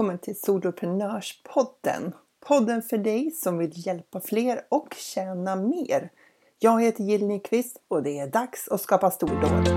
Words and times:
välkommen 0.00 0.18
till 0.18 0.40
Soloprenörspodden. 0.40 2.12
Podden 2.46 2.82
för 2.82 2.98
dig 2.98 3.30
som 3.30 3.58
vill 3.58 3.86
hjälpa 3.86 4.20
fler 4.20 4.60
och 4.68 4.94
tjäna 4.96 5.56
mer. 5.56 6.10
Jag 6.58 6.82
heter 6.82 7.04
Jill 7.04 7.26
Nyqvist 7.26 7.76
och 7.88 8.02
det 8.02 8.18
är 8.18 8.26
dags 8.26 8.68
att 8.68 8.80
skapa 8.80 9.10
stordåd. 9.10 9.68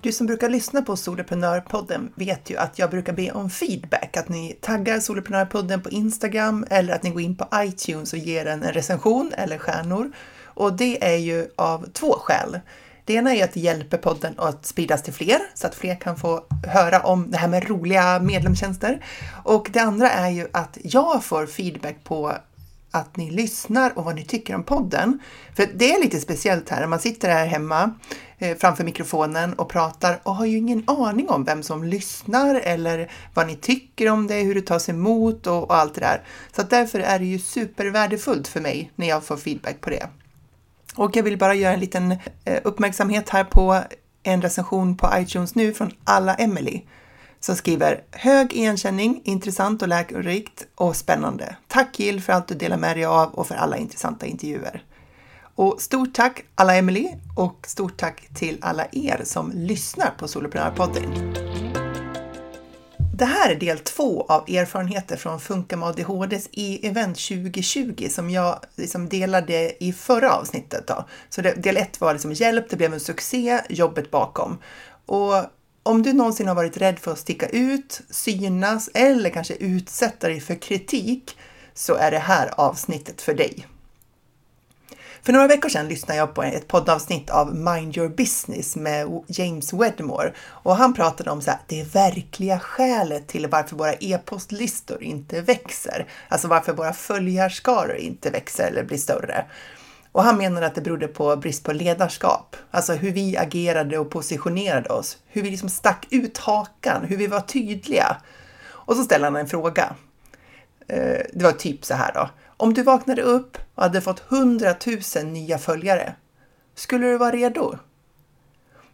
Du 0.00 0.12
som 0.12 0.26
brukar 0.26 0.48
lyssna 0.48 0.82
på 0.82 0.96
Soloprenörpodden 0.96 2.12
vet 2.14 2.50
ju 2.50 2.56
att 2.56 2.78
jag 2.78 2.90
brukar 2.90 3.12
be 3.12 3.30
om 3.30 3.50
feedback, 3.50 4.16
att 4.16 4.28
ni 4.28 4.58
taggar 4.60 5.00
Soloprenörpodden 5.00 5.82
på 5.82 5.90
Instagram 5.90 6.66
eller 6.70 6.94
att 6.94 7.02
ni 7.02 7.10
går 7.10 7.22
in 7.22 7.36
på 7.36 7.46
iTunes 7.54 8.12
och 8.12 8.18
ger 8.18 8.44
den 8.44 8.62
en 8.62 8.72
recension 8.72 9.32
eller 9.36 9.58
stjärnor. 9.58 10.12
Och 10.44 10.72
det 10.72 11.04
är 11.04 11.16
ju 11.16 11.48
av 11.56 11.86
två 11.92 12.12
skäl. 12.12 12.60
Det 13.06 13.14
ena 13.14 13.34
är 13.34 13.44
att 13.44 13.52
det 13.52 13.60
hjälper 13.60 13.98
podden 13.98 14.34
att 14.36 14.66
spridas 14.66 15.02
till 15.02 15.12
fler 15.12 15.38
så 15.54 15.66
att 15.66 15.74
fler 15.74 15.94
kan 15.94 16.16
få 16.16 16.44
höra 16.66 17.00
om 17.00 17.30
det 17.30 17.38
här 17.38 17.48
med 17.48 17.68
roliga 17.68 18.20
medlemstjänster. 18.20 19.04
Och 19.44 19.68
det 19.72 19.80
andra 19.80 20.10
är 20.10 20.30
ju 20.30 20.48
att 20.52 20.78
jag 20.82 21.24
får 21.24 21.46
feedback 21.46 22.04
på 22.04 22.32
att 22.90 23.16
ni 23.16 23.30
lyssnar 23.30 23.98
och 23.98 24.04
vad 24.04 24.14
ni 24.14 24.24
tycker 24.24 24.54
om 24.54 24.62
podden. 24.62 25.18
För 25.56 25.68
det 25.74 25.92
är 25.92 26.02
lite 26.02 26.20
speciellt 26.20 26.68
här, 26.68 26.86
man 26.86 26.98
sitter 26.98 27.28
här 27.28 27.46
hemma 27.46 27.94
eh, 28.38 28.56
framför 28.56 28.84
mikrofonen 28.84 29.54
och 29.54 29.68
pratar 29.68 30.20
och 30.22 30.34
har 30.34 30.46
ju 30.46 30.56
ingen 30.56 30.84
aning 30.86 31.28
om 31.28 31.44
vem 31.44 31.62
som 31.62 31.84
lyssnar 31.84 32.54
eller 32.54 33.10
vad 33.34 33.46
ni 33.46 33.56
tycker 33.56 34.10
om 34.10 34.26
det, 34.26 34.34
hur 34.34 34.54
det 34.54 34.62
tas 34.62 34.88
emot 34.88 35.46
och, 35.46 35.62
och 35.64 35.76
allt 35.76 35.94
det 35.94 36.00
där. 36.00 36.22
Så 36.56 36.62
därför 36.62 37.00
är 37.00 37.18
det 37.18 37.24
ju 37.24 37.38
supervärdefullt 37.38 38.48
för 38.48 38.60
mig 38.60 38.92
när 38.94 39.08
jag 39.08 39.24
får 39.24 39.36
feedback 39.36 39.80
på 39.80 39.90
det. 39.90 40.06
Och 40.96 41.16
jag 41.16 41.22
vill 41.22 41.38
bara 41.38 41.54
göra 41.54 41.74
en 41.74 41.80
liten 41.80 42.12
eh, 42.44 42.60
uppmärksamhet 42.64 43.28
här 43.28 43.44
på 43.44 43.82
en 44.22 44.42
recension 44.42 44.96
på 44.96 45.10
iTunes 45.14 45.54
nu 45.54 45.74
från 45.74 45.90
Alla 46.04 46.34
Emily 46.34 46.82
som 47.40 47.56
skriver 47.56 48.02
Hög 48.10 48.52
igenkänning, 48.52 49.20
intressant 49.24 49.82
och 49.82 49.88
läkerikt 49.88 50.66
och 50.74 50.96
spännande. 50.96 51.56
Tack 51.68 52.00
Jill 52.00 52.20
för 52.20 52.32
allt 52.32 52.48
du 52.48 52.54
delar 52.54 52.76
med 52.76 52.96
dig 52.96 53.04
av 53.04 53.34
och 53.34 53.46
för 53.46 53.54
alla 53.54 53.76
intressanta 53.76 54.26
intervjuer. 54.26 54.82
Och 55.54 55.80
stort 55.80 56.14
tack 56.14 56.44
alla 56.54 56.76
Emily 56.76 57.08
och 57.36 57.66
stort 57.66 57.96
tack 57.96 58.28
till 58.34 58.58
alla 58.60 58.86
er 58.92 59.20
som 59.24 59.52
lyssnar 59.54 60.10
på 60.18 60.28
Soloprenörpodden. 60.28 61.45
Det 63.18 63.24
här 63.24 63.50
är 63.50 63.54
del 63.54 63.78
två 63.78 64.26
av 64.28 64.50
erfarenheter 64.50 65.16
från 65.16 65.40
Funka 65.40 65.76
med 65.76 65.88
ADHDs 65.88 66.48
e-event 66.52 67.28
2020 67.28 68.08
som 68.10 68.30
jag 68.30 68.60
liksom 68.74 69.08
delade 69.08 69.84
i 69.84 69.92
förra 69.92 70.32
avsnittet. 70.32 70.86
Då. 70.86 71.04
Så 71.28 71.42
det, 71.42 71.54
del 71.54 71.76
ett 71.76 72.00
var 72.00 72.12
liksom 72.12 72.32
hjälp, 72.32 72.70
det 72.70 72.76
blev 72.76 72.94
en 72.94 73.00
succé, 73.00 73.60
jobbet 73.68 74.10
bakom. 74.10 74.58
Och 75.06 75.34
om 75.82 76.02
du 76.02 76.12
någonsin 76.12 76.48
har 76.48 76.54
varit 76.54 76.76
rädd 76.76 76.98
för 76.98 77.12
att 77.12 77.18
sticka 77.18 77.48
ut, 77.48 78.00
synas 78.10 78.90
eller 78.94 79.30
kanske 79.30 79.54
utsätta 79.54 80.28
dig 80.28 80.40
för 80.40 80.54
kritik 80.54 81.38
så 81.74 81.94
är 81.94 82.10
det 82.10 82.18
här 82.18 82.50
avsnittet 82.56 83.22
för 83.22 83.34
dig. 83.34 83.66
För 85.26 85.32
några 85.32 85.46
veckor 85.46 85.68
sedan 85.68 85.88
lyssnade 85.88 86.18
jag 86.18 86.34
på 86.34 86.42
ett 86.42 86.68
poddavsnitt 86.68 87.30
av 87.30 87.54
Mind 87.54 87.96
Your 87.96 88.08
Business 88.08 88.76
med 88.76 89.22
James 89.26 89.72
Wedmore 89.72 90.32
och 90.38 90.76
han 90.76 90.94
pratade 90.94 91.30
om 91.30 91.42
så 91.42 91.50
här, 91.50 91.60
det 91.66 91.94
verkliga 91.94 92.58
skälet 92.58 93.26
till 93.26 93.46
varför 93.46 93.76
våra 93.76 93.92
e-postlistor 93.92 95.02
inte 95.02 95.40
växer, 95.40 96.06
alltså 96.28 96.48
varför 96.48 96.72
våra 96.72 96.92
följarskaror 96.92 97.96
inte 97.96 98.30
växer 98.30 98.68
eller 98.68 98.84
blir 98.84 98.98
större. 98.98 99.44
Och 100.12 100.22
han 100.22 100.38
menar 100.38 100.62
att 100.62 100.74
det 100.74 100.80
berodde 100.80 101.08
på 101.08 101.36
brist 101.36 101.64
på 101.64 101.72
ledarskap, 101.72 102.56
alltså 102.70 102.92
hur 102.92 103.10
vi 103.10 103.36
agerade 103.36 103.98
och 103.98 104.10
positionerade 104.10 104.88
oss, 104.88 105.18
hur 105.26 105.42
vi 105.42 105.50
liksom 105.50 105.68
stack 105.68 106.06
ut 106.10 106.38
hakan, 106.38 107.04
hur 107.04 107.16
vi 107.16 107.26
var 107.26 107.40
tydliga. 107.40 108.16
Och 108.68 108.96
så 108.96 109.02
ställer 109.02 109.24
han 109.24 109.36
en 109.36 109.48
fråga. 109.48 109.94
Eh, 110.88 111.20
det 111.32 111.44
var 111.44 111.52
typ 111.52 111.84
så 111.84 111.94
här 111.94 112.12
då. 112.14 112.28
Om 112.56 112.74
du 112.74 112.82
vaknade 112.82 113.22
upp 113.22 113.58
och 113.74 113.82
hade 113.82 114.00
fått 114.00 114.32
100 114.32 114.74
000 115.16 115.24
nya 115.24 115.58
följare, 115.58 116.14
skulle 116.74 117.06
du 117.06 117.18
vara 117.18 117.30
redo? 117.30 117.78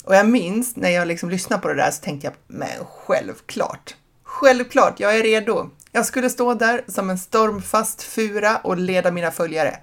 Och 0.05 0.15
jag 0.15 0.29
minns 0.29 0.77
när 0.77 0.91
jag 0.91 1.09
liksom 1.09 1.31
lyssnade 1.31 1.63
på 1.63 1.69
det 1.69 1.75
där 1.75 1.91
så 1.91 2.03
tänkte 2.03 2.27
jag, 2.27 2.35
men 2.47 2.85
självklart, 2.87 3.97
självklart, 4.23 5.01
jag 5.01 5.17
är 5.17 5.23
redo. 5.23 5.71
Jag 5.93 6.07
skulle 6.07 6.31
stå 6.31 6.55
där 6.55 6.85
som 6.89 7.11
en 7.11 7.19
stormfast 7.19 8.03
fura 8.03 8.57
och 8.57 8.77
leda 8.77 9.11
mina 9.11 9.31
följare. 9.31 9.79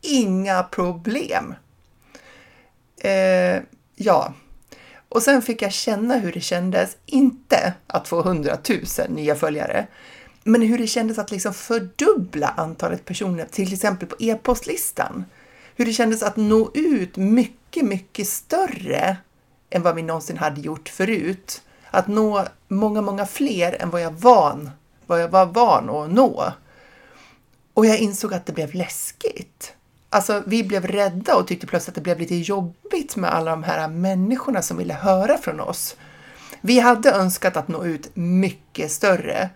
Inga 0.00 0.62
problem. 0.62 1.54
Eh, 3.00 3.62
ja, 3.96 4.34
och 5.08 5.22
sen 5.22 5.42
fick 5.42 5.62
jag 5.62 5.72
känna 5.72 6.18
hur 6.18 6.32
det 6.32 6.40
kändes, 6.40 6.96
inte 7.06 7.74
att 7.86 8.08
få 8.08 8.20
100 8.20 8.56
000 8.68 8.80
nya 9.08 9.34
följare, 9.34 9.86
men 10.46 10.62
hur 10.62 10.78
det 10.78 10.86
kändes 10.86 11.18
att 11.18 11.30
liksom 11.30 11.54
fördubbla 11.54 12.48
antalet 12.56 13.04
personer, 13.04 13.46
till 13.50 13.72
exempel 13.72 14.08
på 14.08 14.16
e-postlistan. 14.18 15.24
Hur 15.76 15.86
det 15.86 15.92
kändes 15.92 16.22
att 16.22 16.36
nå 16.36 16.70
ut 16.74 17.16
mycket, 17.16 17.84
mycket 17.84 18.28
större 18.28 19.16
än 19.70 19.82
vad 19.82 19.94
vi 19.94 20.02
någonsin 20.02 20.36
hade 20.36 20.60
gjort 20.60 20.88
förut. 20.88 21.62
Att 21.90 22.08
nå 22.08 22.44
många, 22.68 23.02
många 23.02 23.26
fler 23.26 23.82
än 23.82 23.90
vad 23.90 24.00
jag, 24.00 24.10
van, 24.10 24.70
vad 25.06 25.20
jag 25.20 25.28
var 25.28 25.46
van 25.46 25.90
att 25.90 26.10
nå. 26.10 26.52
Och 27.74 27.86
jag 27.86 27.98
insåg 27.98 28.34
att 28.34 28.46
det 28.46 28.52
blev 28.52 28.74
läskigt. 28.74 29.72
Alltså, 30.10 30.42
vi 30.46 30.64
blev 30.64 30.86
rädda 30.86 31.36
och 31.36 31.46
tyckte 31.46 31.66
plötsligt 31.66 31.88
att 31.88 31.94
det 31.94 32.00
blev 32.00 32.20
lite 32.20 32.36
jobbigt 32.36 33.16
med 33.16 33.34
alla 33.34 33.50
de 33.50 33.62
här 33.62 33.88
människorna 33.88 34.62
som 34.62 34.76
ville 34.76 34.94
höra 34.94 35.38
från 35.38 35.60
oss. 35.60 35.96
Vi 36.60 36.80
hade 36.80 37.10
önskat 37.10 37.56
att 37.56 37.68
nå 37.68 37.84
ut 37.84 38.10
mycket 38.14 38.92
större 38.92 39.50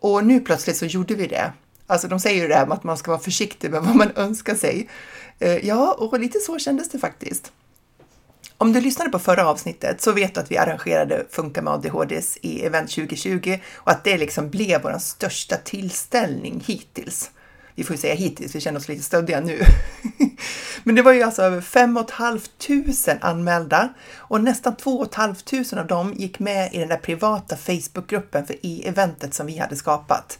och 0.00 0.26
nu 0.26 0.40
plötsligt 0.40 0.76
så 0.76 0.86
gjorde 0.86 1.14
vi 1.14 1.26
det. 1.26 1.52
Alltså 1.86 2.08
de 2.08 2.20
säger 2.20 2.42
ju 2.42 2.48
det 2.48 2.54
här 2.54 2.66
med 2.66 2.74
att 2.74 2.84
man 2.84 2.96
ska 2.96 3.10
vara 3.10 3.20
försiktig 3.20 3.70
med 3.70 3.82
vad 3.82 3.96
man 3.96 4.12
önskar 4.16 4.54
sig. 4.54 4.88
Eh, 5.38 5.66
ja, 5.66 5.92
och 5.98 6.20
lite 6.20 6.38
så 6.38 6.58
kändes 6.58 6.88
det 6.88 6.98
faktiskt. 6.98 7.52
Om 8.60 8.72
du 8.72 8.80
lyssnade 8.80 9.10
på 9.10 9.18
förra 9.18 9.48
avsnittet 9.48 10.00
så 10.00 10.12
vet 10.12 10.34
du 10.34 10.40
att 10.40 10.50
vi 10.50 10.58
arrangerade 10.58 11.26
Funka 11.30 11.62
med 11.62 11.72
ADHDs 11.72 12.38
i 12.42 12.64
Event 12.64 12.90
2020 12.90 13.58
och 13.74 13.90
att 13.90 14.04
det 14.04 14.18
liksom 14.18 14.50
blev 14.50 14.82
vår 14.82 14.98
största 14.98 15.56
tillställning 15.56 16.64
hittills. 16.66 17.30
Vi 17.78 17.84
får 17.84 17.94
ju 17.94 18.00
säga 18.00 18.14
hittills, 18.14 18.54
vi 18.54 18.60
känner 18.60 18.78
oss 18.78 18.88
lite 18.88 19.02
stöddiga 19.02 19.40
nu. 19.40 19.60
Men 20.82 20.94
det 20.94 21.02
var 21.02 21.12
ju 21.12 21.22
alltså 21.22 21.42
över 21.42 21.60
5 21.60 21.98
500 22.08 23.18
anmälda 23.20 23.88
och 24.16 24.40
nästan 24.40 24.76
2 24.76 25.06
500 25.14 25.80
av 25.80 25.86
dem 25.86 26.14
gick 26.16 26.38
med 26.38 26.74
i 26.74 26.78
den 26.78 26.88
där 26.88 26.96
privata 26.96 27.56
Facebookgruppen 27.56 28.46
för 28.46 28.56
e-eventet 28.62 29.34
som 29.34 29.46
vi 29.46 29.58
hade 29.58 29.76
skapat. 29.76 30.38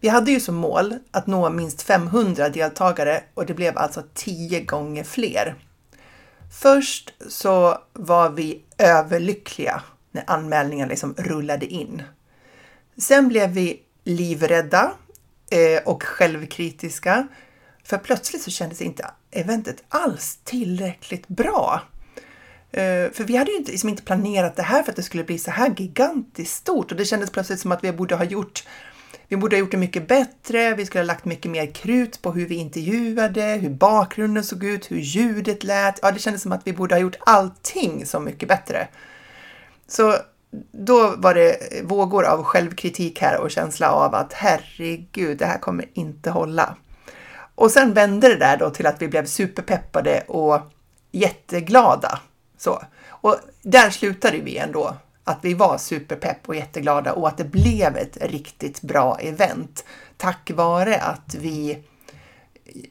Vi 0.00 0.08
hade 0.08 0.30
ju 0.30 0.40
som 0.40 0.54
mål 0.54 0.94
att 1.10 1.26
nå 1.26 1.50
minst 1.50 1.82
500 1.82 2.48
deltagare 2.48 3.22
och 3.34 3.46
det 3.46 3.54
blev 3.54 3.78
alltså 3.78 4.02
10 4.14 4.60
gånger 4.60 5.04
fler. 5.04 5.54
Först 6.60 7.14
så 7.28 7.78
var 7.92 8.30
vi 8.30 8.62
överlyckliga 8.78 9.82
när 10.10 10.24
anmälningarna 10.26 10.90
liksom 10.90 11.14
rullade 11.18 11.66
in. 11.66 12.02
Sen 12.96 13.28
blev 13.28 13.50
vi 13.50 13.80
livrädda 14.04 14.92
eh, 15.50 15.82
och 15.84 16.02
självkritiska 16.02 17.28
för 17.84 17.98
plötsligt 17.98 18.42
så 18.42 18.50
kändes 18.50 18.82
inte 18.82 19.10
eventet 19.30 19.84
alls 19.88 20.38
tillräckligt 20.44 21.28
bra. 21.28 21.82
Eh, 22.72 23.10
för 23.12 23.24
vi 23.24 23.36
hade 23.36 23.50
ju 23.50 23.56
inte, 23.56 23.70
liksom 23.70 23.88
inte 23.88 24.02
planerat 24.02 24.56
det 24.56 24.62
här 24.62 24.82
för 24.82 24.92
att 24.92 24.96
det 24.96 25.02
skulle 25.02 25.24
bli 25.24 25.38
så 25.38 25.50
här 25.50 25.74
gigantiskt 25.76 26.56
stort 26.56 26.90
och 26.90 26.96
det 26.98 27.04
kändes 27.04 27.30
plötsligt 27.30 27.60
som 27.60 27.72
att 27.72 27.84
vi 27.84 27.92
borde 27.92 28.14
ha 28.14 28.24
gjort 28.24 28.64
vi 29.28 29.36
borde 29.36 29.56
ha 29.56 29.60
gjort 29.60 29.70
det 29.70 29.76
mycket 29.76 30.08
bättre, 30.08 30.74
vi 30.74 30.86
skulle 30.86 31.02
ha 31.02 31.06
lagt 31.06 31.24
mycket 31.24 31.50
mer 31.50 31.66
krut 31.74 32.22
på 32.22 32.32
hur 32.32 32.46
vi 32.46 32.54
intervjuade, 32.54 33.42
hur 33.42 33.70
bakgrunden 33.70 34.44
såg 34.44 34.64
ut, 34.64 34.90
hur 34.90 34.98
ljudet 34.98 35.64
lät. 35.64 35.98
Ja, 36.02 36.10
det 36.10 36.18
kändes 36.18 36.42
som 36.42 36.52
att 36.52 36.66
vi 36.66 36.72
borde 36.72 36.94
ha 36.94 37.00
gjort 37.00 37.16
allting 37.20 38.06
så 38.06 38.20
mycket 38.20 38.48
bättre. 38.48 38.88
Så 39.86 40.16
då 40.72 41.14
var 41.16 41.34
det 41.34 41.58
vågor 41.84 42.24
av 42.24 42.42
självkritik 42.42 43.20
här 43.20 43.40
och 43.40 43.50
känsla 43.50 43.90
av 43.92 44.14
att 44.14 44.32
herregud, 44.32 45.38
det 45.38 45.46
här 45.46 45.58
kommer 45.58 45.84
inte 45.94 46.30
hålla. 46.30 46.76
Och 47.54 47.70
sen 47.70 47.94
vände 47.94 48.28
det 48.28 48.36
där 48.36 48.56
då 48.56 48.70
till 48.70 48.86
att 48.86 49.02
vi 49.02 49.08
blev 49.08 49.26
superpeppade 49.26 50.24
och 50.28 50.60
jätteglada. 51.12 52.18
Så. 52.58 52.82
Och 53.08 53.36
där 53.62 53.90
slutade 53.90 54.38
vi 54.38 54.56
ändå, 54.56 54.96
att 55.24 55.38
vi 55.42 55.54
var 55.54 55.78
superpepp 55.78 56.48
och 56.48 56.56
jätteglada 56.56 57.12
och 57.12 57.28
att 57.28 57.36
det 57.36 57.44
blev 57.44 57.96
ett 57.96 58.18
riktigt 58.20 58.80
bra 58.80 59.18
event 59.20 59.84
tack 60.16 60.50
vare 60.54 60.96
att 60.96 61.34
vi 61.34 61.78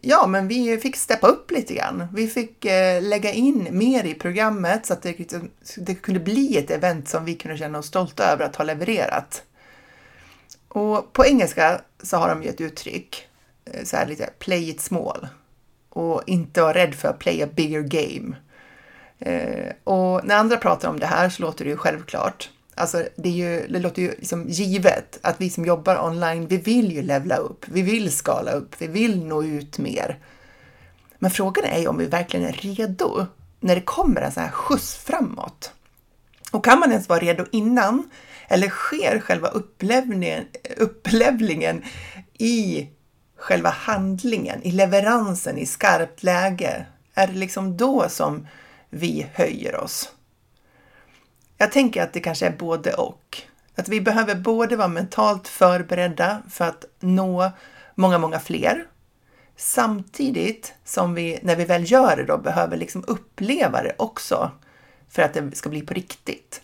Ja, 0.02 0.28
men 0.28 0.48
vi 0.48 0.78
fick 0.78 0.96
steppa 0.96 1.28
upp 1.28 1.52
lite 1.52 1.74
grann. 1.74 2.08
Vi 2.14 2.28
fick 2.28 2.66
eh, 2.66 3.02
lägga 3.02 3.32
in 3.32 3.68
mer 3.72 4.04
i 4.04 4.14
programmet 4.14 4.86
så 4.86 4.94
att 4.94 5.02
det, 5.02 5.20
liksom, 5.20 5.52
det 5.78 5.96
kunde 5.96 6.20
bli 6.20 6.58
ett 6.58 6.72
event 6.72 7.10
som 7.10 7.26
vi 7.26 7.36
kunde 7.36 7.58
känna 7.58 7.80
oss 7.80 7.88
stolta 7.88 8.24
över 8.24 8.46
att 8.46 8.56
ha 8.56 8.66
levererat. 8.66 9.44
Och 10.68 11.14
på 11.14 11.26
engelska 11.26 11.82
så 12.04 12.18
har 12.18 12.30
de 12.30 12.44
ju 12.44 12.50
ett 12.50 12.62
uttryck 12.62 13.28
eh, 13.66 13.84
så 13.84 13.98
här 13.98 14.06
lite 14.06 14.30
play 14.40 14.70
it 14.70 14.82
small 14.82 15.28
och 15.90 16.24
inte 16.26 16.62
vara 16.62 16.74
rädd 16.74 16.96
för 16.96 17.08
att 17.08 17.20
play 17.20 17.44
a 17.44 17.48
bigger 17.56 17.82
game. 17.82 18.36
Eh, 19.20 19.74
och 19.84 20.26
när 20.26 20.36
andra 20.36 20.58
pratar 20.58 20.90
om 20.90 21.00
det 21.00 21.06
här 21.06 21.30
så 21.30 21.42
låter 21.42 21.66
det 21.66 21.72
ju 21.72 21.78
självklart. 21.78 22.50
Alltså 22.78 23.08
det, 23.16 23.30
är 23.30 23.34
ju, 23.34 23.68
det 23.68 23.80
låter 23.80 24.02
ju 24.02 24.12
liksom 24.12 24.50
givet 24.50 25.20
att 25.22 25.42
vi 25.42 25.50
som 25.50 25.66
jobbar 25.66 26.06
online, 26.06 26.48
vi 26.48 26.58
vill 26.58 26.92
ju 26.92 27.02
levla 27.02 27.36
upp, 27.36 27.66
vi 27.68 27.82
vill 27.82 28.12
skala 28.12 28.52
upp, 28.52 28.76
vi 28.78 28.88
vill 28.88 29.26
nå 29.26 29.44
ut 29.44 29.78
mer. 29.78 30.20
Men 31.20 31.32
frågan 31.32 31.66
är 31.66 31.80
ju 31.80 31.88
om 31.88 31.98
vi 31.98 32.06
verkligen 32.06 32.46
är 32.46 32.52
redo 32.52 33.26
när 33.60 33.76
det 33.76 33.82
kommer 33.82 34.22
en 34.22 34.32
sån 34.32 34.44
här 34.44 34.52
skjuts 34.52 34.96
framåt. 34.96 35.72
Och 36.52 36.66
kan 36.66 36.80
man 36.80 36.92
ens 36.92 37.10
vara 37.10 37.20
redo 37.20 37.46
innan? 37.52 38.10
Eller 38.48 38.70
sker 38.70 39.20
själva 39.20 39.48
upplevningen, 39.48 40.46
upplevlingen 40.78 41.84
i 42.34 42.88
själva 43.38 43.70
handlingen, 43.70 44.64
i 44.64 44.72
leveransen, 44.72 45.58
i 45.58 45.66
skarpt 45.66 46.24
läge? 46.24 46.86
Är 47.14 47.28
det 47.28 47.34
liksom 47.34 47.78
då 47.78 48.10
som 48.10 48.48
vi 48.90 49.28
höjer 49.34 49.76
oss? 49.76 50.12
Jag 51.58 51.72
tänker 51.72 52.04
att 52.04 52.14
det 52.14 52.20
kanske 52.20 52.48
är 52.48 52.58
både 52.58 52.94
och. 52.94 53.38
Att 53.76 53.90
vi 53.90 54.02
behöver 54.02 54.36
både 54.36 54.76
vara 54.76 54.88
mentalt 54.88 55.48
förberedda 55.48 56.42
för 56.50 56.66
att 56.66 56.86
nå 57.00 57.52
många, 57.96 58.18
många 58.18 58.40
fler 58.40 58.86
samtidigt 59.58 60.74
som 60.84 61.14
vi, 61.14 61.40
när 61.42 61.56
vi 61.56 61.66
väl 61.66 61.92
gör 61.92 62.18
det 62.18 62.24
då, 62.24 62.38
behöver 62.38 62.78
liksom 62.78 63.04
uppleva 63.08 63.84
det 63.84 63.96
också 63.98 64.52
för 65.10 65.22
att 65.22 65.34
det 65.34 65.56
ska 65.56 65.70
bli 65.70 65.82
på 65.82 65.94
riktigt. 65.94 66.62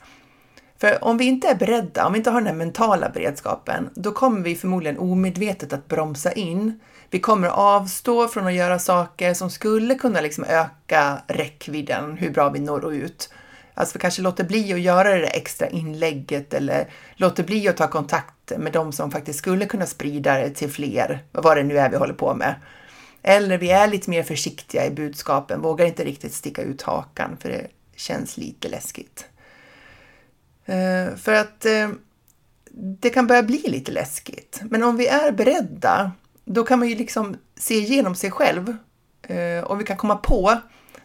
För 0.78 1.04
om 1.04 1.18
vi 1.18 1.26
inte 1.26 1.48
är 1.48 1.56
beredda, 1.56 2.06
om 2.06 2.14
vi 2.14 2.18
inte 2.18 2.30
har 2.30 2.42
den 2.42 2.48
här 2.48 2.56
mentala 2.56 3.10
beredskapen, 3.10 3.90
då 3.96 4.12
kommer 4.12 4.42
vi 4.42 4.56
förmodligen 4.56 4.98
omedvetet 4.98 5.74
att 5.74 5.88
bromsa 5.88 6.32
in. 6.32 6.80
Vi 7.10 7.20
kommer 7.20 7.48
att 7.48 7.58
avstå 7.58 8.28
från 8.28 8.48
att 8.48 8.54
göra 8.54 8.80
saker 8.80 9.34
som 9.34 9.50
skulle 9.50 9.96
kunna 9.96 10.22
liksom 10.22 10.44
öka 10.44 11.18
räckvidden, 11.28 12.18
hur 12.18 12.30
bra 12.30 12.50
vi 12.50 12.60
når 12.60 12.94
ut. 12.94 13.30
Alltså 13.74 13.98
vi 13.98 14.00
kanske 14.00 14.22
låter 14.22 14.44
bli 14.44 14.74
att 14.74 14.82
göra 14.82 15.16
det 15.16 15.28
extra 15.28 15.70
inlägget 15.70 16.54
eller 16.54 16.90
låter 17.16 17.44
bli 17.44 17.68
att 17.68 17.78
ta 17.78 17.88
kontakt 17.88 18.52
med 18.58 18.74
de 18.74 18.92
som 18.92 19.12
faktiskt 19.12 19.40
skulle 19.40 19.66
kunna 19.66 19.86
sprida 19.86 20.38
det 20.38 20.50
till 20.50 20.72
fler, 20.72 21.20
vad 21.32 21.58
det 21.58 21.64
nu 21.64 21.78
är 21.78 21.90
vi 21.90 21.98
håller 21.98 22.14
på 22.14 22.34
med. 22.34 22.56
Eller 23.22 23.58
vi 23.58 23.72
är 23.72 23.88
lite 23.88 24.10
mer 24.10 24.24
försiktiga 24.24 24.86
i 24.86 24.92
budskapen, 24.92 25.62
vågar 25.62 25.86
inte 25.86 26.04
riktigt 26.04 26.34
sticka 26.34 26.62
ut 26.62 26.82
hakan 26.82 27.38
för 27.40 27.50
det 27.50 27.68
känns 27.96 28.38
lite 28.38 28.70
läskigt. 28.70 29.26
Eh, 30.66 31.16
för 31.16 31.34
att 31.34 31.66
eh, 31.66 31.90
det 32.72 33.10
kan 33.10 33.28
börja 33.28 33.44
bli 33.44 33.62
lite 33.68 33.92
läskigt. 33.92 34.62
Men 34.64 34.84
om 34.84 34.98
vi 34.98 35.08
är 35.08 35.32
beredda, 35.32 36.12
då 36.46 36.64
kan 36.64 36.80
man 36.80 36.90
ju 36.90 36.96
liksom 36.96 37.38
se 37.56 37.76
igenom 37.76 38.16
sig 38.16 38.32
själv 38.32 38.78
eh, 39.24 39.64
och 39.64 39.80
vi 39.80 39.84
kan 39.84 39.98
komma 39.98 40.16
på 40.16 40.58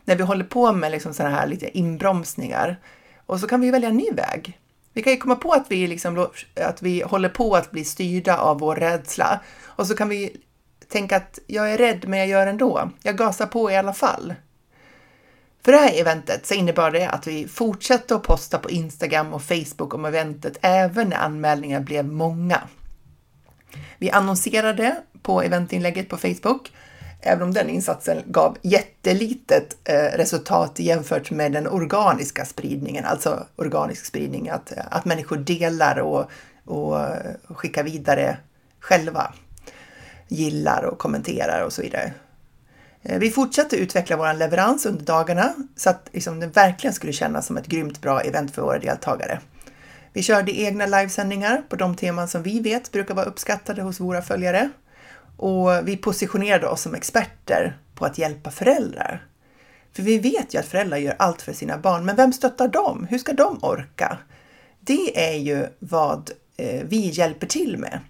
när 0.08 0.16
vi 0.16 0.22
håller 0.22 0.44
på 0.44 0.72
med 0.72 0.92
liksom 0.92 1.14
sådana 1.14 1.34
här 1.34 1.46
lite 1.46 1.78
inbromsningar. 1.78 2.76
Och 3.26 3.40
så 3.40 3.46
kan 3.46 3.60
vi 3.60 3.70
välja 3.70 3.88
en 3.88 3.96
ny 3.96 4.10
väg. 4.10 4.58
Vi 4.92 5.02
kan 5.02 5.12
ju 5.12 5.18
komma 5.18 5.36
på 5.36 5.52
att 5.52 5.66
vi, 5.68 5.86
liksom, 5.86 6.28
att 6.54 6.82
vi 6.82 7.02
håller 7.02 7.28
på 7.28 7.56
att 7.56 7.70
bli 7.70 7.84
styrda 7.84 8.38
av 8.38 8.60
vår 8.60 8.76
rädsla 8.76 9.40
och 9.64 9.86
så 9.86 9.96
kan 9.96 10.08
vi 10.08 10.36
tänka 10.88 11.16
att 11.16 11.38
jag 11.46 11.72
är 11.72 11.78
rädd 11.78 12.04
men 12.08 12.18
jag 12.18 12.28
gör 12.28 12.46
ändå. 12.46 12.90
Jag 13.02 13.16
gasar 13.16 13.46
på 13.46 13.70
i 13.70 13.76
alla 13.76 13.92
fall. 13.92 14.34
För 15.64 15.72
det 15.72 15.78
här 15.78 16.00
eventet 16.00 16.46
så 16.46 16.54
innebar 16.54 16.90
det 16.90 17.08
att 17.08 17.26
vi 17.26 17.48
fortsatte 17.48 18.14
att 18.14 18.22
posta 18.22 18.58
på 18.58 18.70
Instagram 18.70 19.34
och 19.34 19.42
Facebook 19.42 19.94
om 19.94 20.04
eventet 20.04 20.58
även 20.62 21.08
när 21.08 21.16
anmälningarna 21.16 21.84
blev 21.84 22.04
många. 22.04 22.60
Vi 23.98 24.10
annonserade 24.10 24.96
på 25.22 25.42
eventinlägget 25.42 26.08
på 26.08 26.16
Facebook 26.16 26.72
även 27.20 27.42
om 27.42 27.54
den 27.54 27.68
insatsen 27.68 28.22
gav 28.26 28.56
jättelitet 28.62 29.76
eh, 29.84 30.16
resultat 30.16 30.78
jämfört 30.78 31.30
med 31.30 31.52
den 31.52 31.66
organiska 31.68 32.44
spridningen, 32.44 33.04
alltså 33.04 33.46
organisk 33.56 34.06
spridning, 34.06 34.48
att, 34.48 34.72
eh, 34.72 34.84
att 34.90 35.04
människor 35.04 35.36
delar 35.36 35.98
och, 35.98 36.30
och 36.64 37.00
eh, 37.00 37.32
skickar 37.48 37.84
vidare 37.84 38.36
själva, 38.80 39.32
gillar 40.28 40.82
och 40.82 40.98
kommenterar 40.98 41.64
och 41.64 41.72
så 41.72 41.82
vidare. 41.82 42.12
Vi 43.02 43.30
fortsatte 43.30 43.76
utveckla 43.76 44.16
vår 44.16 44.34
leverans 44.34 44.86
under 44.86 45.04
dagarna 45.04 45.54
så 45.76 45.90
att 45.90 46.08
liksom, 46.12 46.40
det 46.40 46.46
verkligen 46.46 46.94
skulle 46.94 47.12
kännas 47.12 47.46
som 47.46 47.56
ett 47.56 47.66
grymt 47.66 48.00
bra 48.00 48.20
event 48.20 48.54
för 48.54 48.62
våra 48.62 48.78
deltagare. 48.78 49.40
Vi 50.12 50.22
körde 50.22 50.60
egna 50.60 50.86
livesändningar 50.86 51.62
på 51.68 51.76
de 51.76 51.96
teman 51.96 52.28
som 52.28 52.42
vi 52.42 52.60
vet 52.60 52.92
brukar 52.92 53.14
vara 53.14 53.26
uppskattade 53.26 53.82
hos 53.82 54.00
våra 54.00 54.22
följare 54.22 54.70
och 55.38 55.88
vi 55.88 55.96
positionerade 55.96 56.66
oss 56.66 56.82
som 56.82 56.94
experter 56.94 57.78
på 57.94 58.04
att 58.04 58.18
hjälpa 58.18 58.50
föräldrar. 58.50 59.26
För 59.92 60.02
vi 60.02 60.18
vet 60.18 60.54
ju 60.54 60.58
att 60.58 60.66
föräldrar 60.66 60.98
gör 60.98 61.14
allt 61.18 61.42
för 61.42 61.52
sina 61.52 61.78
barn, 61.78 62.04
men 62.04 62.16
vem 62.16 62.32
stöttar 62.32 62.68
dem? 62.68 63.06
Hur 63.10 63.18
ska 63.18 63.32
de 63.32 63.58
orka? 63.62 64.18
Det 64.80 65.30
är 65.30 65.36
ju 65.36 65.66
vad 65.78 66.30
eh, 66.56 66.82
vi 66.84 67.08
hjälper 67.08 67.46
till 67.46 67.78
med. 67.78 68.00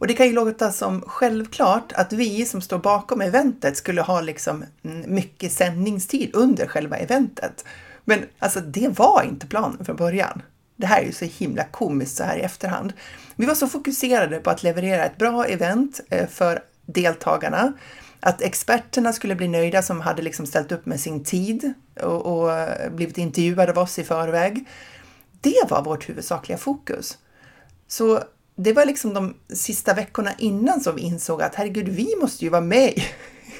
Och 0.00 0.06
det 0.06 0.14
kan 0.14 0.26
ju 0.26 0.32
låta 0.32 0.72
som 0.72 1.02
självklart 1.06 1.92
att 1.92 2.12
vi 2.12 2.46
som 2.46 2.60
står 2.60 2.78
bakom 2.78 3.20
eventet 3.20 3.76
skulle 3.76 4.02
ha 4.02 4.20
liksom 4.20 4.64
mycket 5.06 5.52
sändningstid 5.52 6.30
under 6.32 6.66
själva 6.66 6.96
eventet. 6.96 7.64
Men 8.04 8.24
alltså, 8.38 8.60
det 8.60 8.98
var 8.98 9.22
inte 9.28 9.46
planen 9.46 9.84
från 9.84 9.96
början. 9.96 10.42
Det 10.76 10.86
här 10.86 11.02
är 11.02 11.06
ju 11.06 11.12
så 11.12 11.24
himla 11.24 11.64
komiskt 11.64 12.16
så 12.16 12.24
här 12.24 12.36
i 12.36 12.40
efterhand. 12.40 12.92
Vi 13.36 13.46
var 13.46 13.54
så 13.54 13.68
fokuserade 13.68 14.38
på 14.38 14.50
att 14.50 14.62
leverera 14.62 15.04
ett 15.04 15.18
bra 15.18 15.44
event 15.44 16.00
eh, 16.10 16.28
för 16.28 16.62
deltagarna. 16.92 17.72
Att 18.20 18.42
experterna 18.42 19.12
skulle 19.12 19.34
bli 19.34 19.48
nöjda 19.48 19.82
som 19.82 20.00
hade 20.00 20.22
liksom 20.22 20.46
ställt 20.46 20.72
upp 20.72 20.86
med 20.86 21.00
sin 21.00 21.24
tid 21.24 21.72
och, 22.00 22.26
och 22.26 22.68
blivit 22.92 23.18
intervjuade 23.18 23.72
av 23.72 23.78
oss 23.78 23.98
i 23.98 24.04
förväg. 24.04 24.64
Det 25.40 25.70
var 25.70 25.82
vårt 25.82 26.08
huvudsakliga 26.08 26.58
fokus. 26.58 27.18
Så 27.88 28.22
det 28.56 28.72
var 28.72 28.86
liksom 28.86 29.14
de 29.14 29.34
sista 29.54 29.94
veckorna 29.94 30.32
innan 30.38 30.80
som 30.80 30.96
vi 30.96 31.02
insåg 31.02 31.42
att 31.42 31.54
herregud, 31.54 31.88
vi 31.88 32.14
måste 32.20 32.44
ju 32.44 32.50
vara 32.50 32.60
med. 32.60 33.02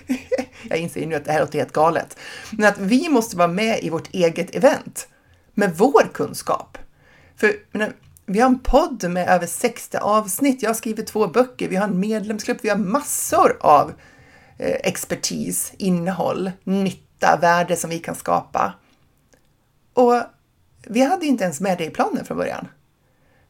Jag 0.68 0.78
inser 0.78 1.06
nu 1.06 1.14
att 1.14 1.24
det 1.24 1.32
här 1.32 1.40
låter 1.40 1.58
helt 1.58 1.72
galet, 1.72 2.16
men 2.50 2.68
att 2.68 2.78
vi 2.78 3.08
måste 3.08 3.36
vara 3.36 3.48
med 3.48 3.78
i 3.82 3.90
vårt 3.90 4.14
eget 4.14 4.54
event 4.54 5.08
med 5.54 5.76
vår 5.76 6.10
kunskap. 6.12 6.78
För 7.36 7.54
vi 8.32 8.40
har 8.40 8.46
en 8.46 8.58
podd 8.58 9.10
med 9.10 9.28
över 9.28 9.46
60 9.46 9.96
avsnitt. 9.96 10.62
Jag 10.62 10.70
har 10.70 10.74
skrivit 10.74 11.06
två 11.06 11.26
böcker. 11.26 11.68
Vi 11.68 11.76
har 11.76 11.84
en 11.88 12.00
medlemsklubb. 12.00 12.58
Vi 12.62 12.68
har 12.68 12.76
massor 12.76 13.56
av 13.60 13.92
eh, 14.58 14.76
expertis, 14.82 15.72
innehåll, 15.78 16.50
nytta, 16.64 17.38
värde 17.40 17.76
som 17.76 17.90
vi 17.90 17.98
kan 17.98 18.14
skapa. 18.14 18.74
Och 19.94 20.22
vi 20.86 21.00
hade 21.00 21.26
inte 21.26 21.44
ens 21.44 21.60
med 21.60 21.78
det 21.78 21.84
i 21.84 21.90
planen 21.90 22.24
från 22.24 22.36
början. 22.36 22.68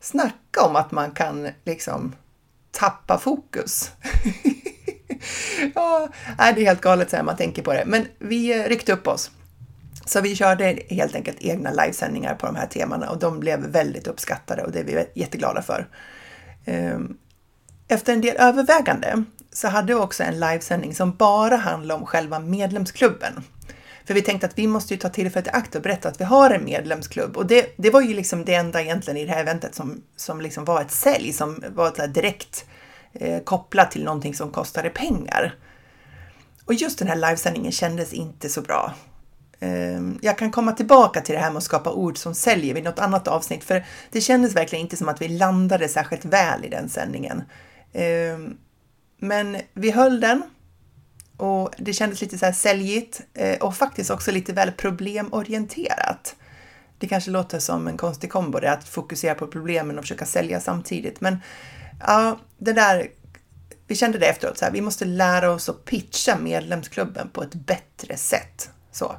Snacka 0.01 0.63
om 0.63 0.77
att 0.77 0.93
man 0.93 1.11
kan 1.11 1.49
liksom 1.65 2.15
tappa 2.71 3.19
fokus. 3.19 3.91
ja, 5.75 6.09
det 6.37 6.43
är 6.43 6.67
helt 6.67 6.81
galet 6.81 7.11
så 7.11 7.17
här 7.17 7.23
man 7.23 7.37
tänker 7.37 7.63
på 7.63 7.73
det. 7.73 7.85
Men 7.87 8.07
vi 8.19 8.61
eh, 8.61 8.69
ryckte 8.69 8.93
upp 8.93 9.09
oss. 9.09 9.31
Så 10.07 10.21
vi 10.21 10.37
körde 10.37 10.79
helt 10.89 11.15
enkelt 11.15 11.37
egna 11.41 11.71
livesändningar 11.71 12.35
på 12.35 12.47
de 12.47 12.57
här 12.57 12.67
temana 12.67 13.11
och 13.11 13.19
de 13.19 13.41
blev 13.41 13.61
väldigt 13.61 14.07
uppskattade 14.07 14.63
och 14.63 14.73
det 14.73 14.81
är 14.81 14.85
vi 14.85 15.07
jätteglada 15.15 15.63
för. 15.63 15.89
Ehm, 16.65 17.17
efter 17.89 18.13
en 18.13 18.21
del 18.21 18.37
övervägande 18.37 19.25
så 19.53 19.69
hade 19.69 19.95
vi 19.95 20.01
också 20.01 20.23
en 20.23 20.41
livesändning 20.41 20.95
som 20.95 21.17
bara 21.17 21.57
handlade 21.57 22.01
om 22.01 22.07
själva 22.07 22.39
medlemsklubben. 22.39 23.43
För 24.05 24.15
vi 24.15 24.23
tänkte 24.23 24.47
att 24.47 24.59
vi 24.59 24.67
måste 24.67 24.95
ju 24.95 25.01
ta 25.01 25.09
tillfället 25.09 25.47
i 25.47 25.51
akt 25.51 25.75
och 25.75 25.83
berätta 25.83 26.09
att 26.09 26.21
vi 26.21 26.25
har 26.25 26.51
en 26.51 26.65
medlemsklubb 26.65 27.37
och 27.37 27.47
det, 27.47 27.75
det 27.77 27.91
var 27.91 28.01
ju 28.01 28.15
liksom 28.15 28.45
det 28.45 28.55
enda 28.55 28.83
egentligen 28.83 29.17
i 29.17 29.25
det 29.25 29.33
här 29.33 29.41
eventet 29.41 29.75
som, 29.75 30.03
som 30.17 30.41
liksom 30.41 30.65
var 30.65 30.81
ett 30.81 30.91
sälj 30.91 31.33
som 31.33 31.65
var 31.69 32.07
direkt 32.07 32.65
eh, 33.13 33.43
kopplat 33.43 33.91
till 33.91 34.05
någonting 34.05 34.35
som 34.35 34.51
kostade 34.51 34.91
pengar. 34.91 35.55
Och 36.65 36.75
just 36.75 36.99
den 36.99 37.09
här 37.09 37.17
livesändningen 37.17 37.73
kändes 37.73 38.13
inte 38.13 38.49
så 38.49 38.63
bra. 38.63 38.95
Ehm, 39.61 40.19
jag 40.23 40.39
kan 40.39 40.51
komma 40.51 40.73
tillbaka 40.73 41.21
till 41.21 41.35
det 41.35 41.41
här 41.41 41.51
med 41.51 41.57
att 41.57 41.65
skapa 41.65 41.93
ord 41.93 42.19
som 42.19 42.35
säljer 42.35 42.75
vid 42.75 42.85
något 42.85 42.99
annat 42.99 43.29
avsnitt, 43.29 43.65
för 43.65 43.85
det 44.11 44.21
kändes 44.21 44.57
verkligen 44.57 44.83
inte 44.83 44.97
som 44.97 45.09
att 45.09 45.23
vi 45.23 45.29
landade 45.29 45.89
särskilt 45.89 46.25
väl 46.25 46.65
i 46.65 46.69
den 46.69 46.89
sändningen. 46.89 47.43
Ehm, 47.93 48.57
men 49.19 49.57
vi 49.75 49.91
höll 49.91 50.21
den 50.21 50.43
och 51.37 51.71
det 51.79 51.93
kändes 51.93 52.21
lite 52.21 52.39
så 52.39 52.45
här 52.45 52.53
säljigt 52.53 53.21
eh, 53.35 53.59
och 53.59 53.77
faktiskt 53.77 54.11
också 54.11 54.33
lite 54.33 54.53
väl 54.53 54.73
problemorienterat. 54.73 56.37
Det 56.99 57.09
kanske 57.09 57.31
låter 57.31 57.59
som 57.59 57.89
en 57.89 57.97
konstig 57.97 58.31
kombo 58.31 58.61
det 58.61 58.73
att 58.73 58.89
fokusera 58.89 59.35
på 59.35 59.47
problemen 59.47 59.99
och 59.99 60.05
försöka 60.05 60.27
sälja 60.27 60.61
samtidigt, 60.61 61.21
men 61.21 61.39
ja, 62.07 62.39
det 62.59 62.73
där 62.73 63.09
vi 63.87 63.97
kände 63.97 64.19
det 64.19 64.27
efteråt, 64.27 64.59
så 64.59 64.65
här, 64.65 64.73
vi 64.73 64.81
måste 64.81 65.05
lära 65.05 65.51
oss 65.51 65.69
att 65.69 65.85
pitcha 65.85 66.39
medlemsklubben 66.39 67.29
på 67.29 67.43
ett 67.43 67.55
bättre 67.55 68.17
sätt. 68.17 68.71
Så, 68.93 69.17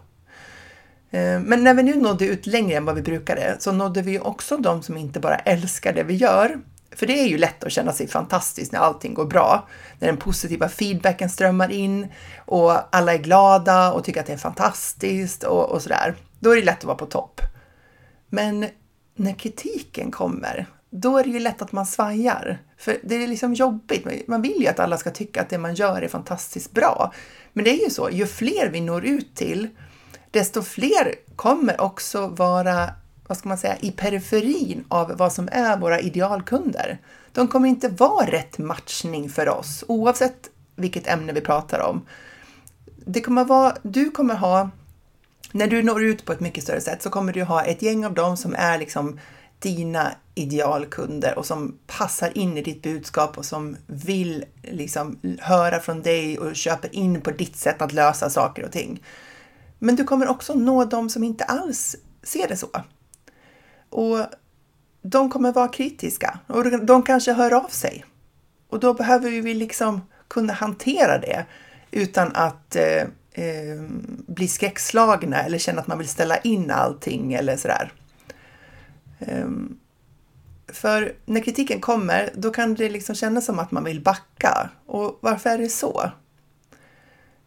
Eh, 1.12 1.40
men 1.40 1.64
när 1.64 1.74
vi 1.74 1.84
nu 1.84 1.96
nådde 1.96 2.26
ut 2.26 2.46
längre 2.46 2.78
än 2.78 2.86
vad 2.86 2.96
vi 2.96 3.02
brukade 3.02 3.56
så 3.60 3.72
nådde 3.72 4.02
vi 4.02 4.20
också 4.20 4.58
de 4.58 4.84
som 4.84 4.98
inte 4.98 5.20
bara 5.20 5.36
älskar 5.36 5.94
det 5.94 6.04
vi 6.04 6.14
gör. 6.14 6.60
För 6.96 7.08
det 7.08 7.20
är 7.20 7.28
ju 7.28 7.38
lätt 7.38 7.64
att 7.64 7.72
känna 7.72 7.94
sig 7.94 8.08
fantastisk 8.08 8.72
när 8.72 8.80
allting 8.80 9.14
går 9.14 9.26
bra, 9.26 9.68
när 10.00 10.08
den 10.08 10.18
positiva 10.18 10.70
feedbacken 10.70 11.30
strömmar 11.30 11.72
in 11.72 12.08
och 12.46 12.96
alla 12.96 13.14
är 13.14 13.18
glada 13.18 13.94
och 13.94 14.04
tycker 14.04 14.20
att 14.20 14.26
det 14.26 14.34
är 14.34 14.38
fantastiskt 14.38 15.44
och, 15.44 15.70
och 15.70 15.82
sådär. 15.82 16.16
Då 16.40 16.52
är 16.52 16.56
det 16.56 16.62
lätt 16.62 16.78
att 16.78 16.84
vara 16.84 16.98
på 16.98 17.06
topp. 17.06 17.42
Men 18.30 18.68
när 19.16 19.34
kritiken 19.34 20.12
kommer, 20.12 20.66
då 20.90 21.18
är 21.18 21.24
det 21.24 21.30
ju 21.30 21.40
lätt 21.40 21.62
att 21.62 21.72
man 21.72 21.86
svajar. 21.86 22.62
För 22.78 22.98
det 23.04 23.16
är 23.16 23.28
liksom 23.28 23.54
jobbigt. 23.54 24.28
Man 24.28 24.42
vill 24.42 24.62
ju 24.62 24.68
att 24.68 24.80
alla 24.80 24.98
ska 24.98 25.12
tycka 25.12 25.42
att 25.42 25.50
det 25.50 25.58
man 25.58 25.74
gör 25.74 26.02
är 26.02 26.08
fantastiskt 26.08 26.72
bra. 26.72 27.14
Men 27.54 27.64
det 27.64 27.72
är 27.72 27.84
ju 27.84 27.90
så, 27.90 28.10
ju 28.10 28.28
fler 28.28 28.70
vi 28.70 28.82
når 28.82 29.06
ut 29.06 29.36
till, 29.36 29.70
desto 30.32 30.62
fler 30.62 31.16
kommer 31.36 31.82
också 31.82 32.28
vara, 32.28 32.90
vad 33.28 33.38
ska 33.38 33.50
man 33.50 33.58
säga, 33.58 33.78
i 33.80 33.92
periferin 33.92 34.86
av 34.88 35.18
vad 35.18 35.34
som 35.34 35.50
är 35.52 35.78
våra 35.78 36.00
idealkunder. 36.00 36.98
De 37.32 37.48
kommer 37.48 37.70
inte 37.70 37.90
vara 37.90 38.32
rätt 38.32 38.58
matchning 38.58 39.30
för 39.30 39.50
oss, 39.50 39.84
oavsett 39.88 40.50
vilket 40.76 41.08
ämne 41.08 41.34
vi 41.34 41.42
pratar 41.42 41.80
om. 41.80 42.06
Det 43.06 43.22
kommer 43.22 43.46
vara, 43.46 43.76
du 43.82 44.12
kommer 44.12 44.36
ha, 44.36 44.70
när 45.52 45.68
du 45.68 45.84
når 45.84 46.04
ut 46.04 46.26
på 46.26 46.32
ett 46.34 46.40
mycket 46.40 46.64
större 46.64 46.82
sätt 46.82 47.02
så 47.02 47.10
kommer 47.10 47.34
du 47.34 47.44
ha 47.44 47.64
ett 47.64 47.82
gäng 47.82 48.06
av 48.06 48.14
dem 48.14 48.38
som 48.38 48.56
är 48.58 48.78
liksom 48.78 49.20
dina 49.60 50.12
idealkunder 50.36 51.38
och 51.38 51.46
som 51.46 51.78
passar 51.88 52.38
in 52.38 52.58
i 52.58 52.62
ditt 52.62 52.82
budskap 52.82 53.38
och 53.38 53.46
som 53.46 53.78
vill 53.88 54.46
liksom 54.64 55.20
höra 55.40 55.80
från 55.80 56.02
dig 56.02 56.40
och 56.40 56.56
köper 56.56 56.96
in 56.96 57.22
på 57.22 57.32
ditt 57.32 57.56
sätt 57.56 57.82
att 57.82 57.94
lösa 57.94 58.30
saker 58.30 58.66
och 58.66 58.72
ting. 58.72 59.04
Men 59.84 59.96
du 59.96 60.04
kommer 60.04 60.28
också 60.28 60.54
nå 60.54 60.86
dem 60.86 61.10
som 61.10 61.24
inte 61.24 61.44
alls 61.44 61.96
ser 62.24 62.48
det 62.48 62.58
så. 62.58 62.70
Och 63.90 64.26
de 65.02 65.30
kommer 65.30 65.52
vara 65.52 65.68
kritiska 65.68 66.40
och 66.48 66.86
de 66.86 67.04
kanske 67.04 67.34
hör 67.34 67.54
av 67.54 67.68
sig. 67.68 68.06
Och 68.70 68.80
då 68.80 68.94
behöver 68.94 69.30
vi 69.30 69.54
liksom 69.54 70.02
kunna 70.28 70.54
hantera 70.54 71.18
det 71.18 71.46
utan 71.92 72.32
att 72.36 72.76
eh, 72.76 73.02
eh, 73.32 73.82
bli 74.28 74.48
skräckslagna 74.48 75.44
eller 75.44 75.58
känna 75.58 75.82
att 75.82 75.88
man 75.88 75.98
vill 75.98 76.10
ställa 76.10 76.38
in 76.38 76.72
allting 76.72 77.34
eller 77.34 77.58
sådär. 77.58 77.94
Um, 79.20 79.80
för 80.68 81.16
när 81.26 81.42
kritiken 81.42 81.82
kommer, 81.82 82.30
då 82.36 82.52
kan 82.52 82.76
det 82.76 82.90
liksom 82.90 83.16
kännas 83.16 83.46
som 83.46 83.60
att 83.60 83.72
man 83.72 83.84
vill 83.84 84.02
backa. 84.02 84.70
Och 84.86 85.18
varför 85.22 85.50
är 85.50 85.58
det 85.58 85.70
så? 85.70 86.12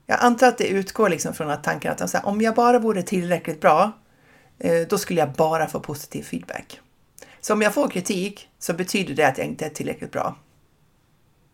Jag 0.06 0.18
antar 0.20 0.48
att 0.48 0.58
det 0.58 0.66
utgår 0.66 1.08
liksom 1.08 1.34
från 1.34 1.50
att 1.50 1.64
tanken 1.64 1.92
att 1.92 2.12
här, 2.12 2.26
om 2.26 2.40
jag 2.40 2.54
bara 2.54 2.78
vore 2.78 3.02
tillräckligt 3.02 3.60
bra, 3.60 3.92
eh, 4.58 4.80
då 4.88 4.98
skulle 4.98 5.20
jag 5.20 5.32
bara 5.32 5.66
få 5.66 5.80
positiv 5.80 6.22
feedback. 6.22 6.80
Så 7.40 7.52
om 7.52 7.62
jag 7.62 7.74
får 7.74 7.88
kritik 7.88 8.48
så 8.58 8.72
betyder 8.72 9.14
det 9.14 9.24
att 9.24 9.38
jag 9.38 9.46
inte 9.46 9.66
är 9.66 9.70
tillräckligt 9.70 10.12
bra. 10.12 10.36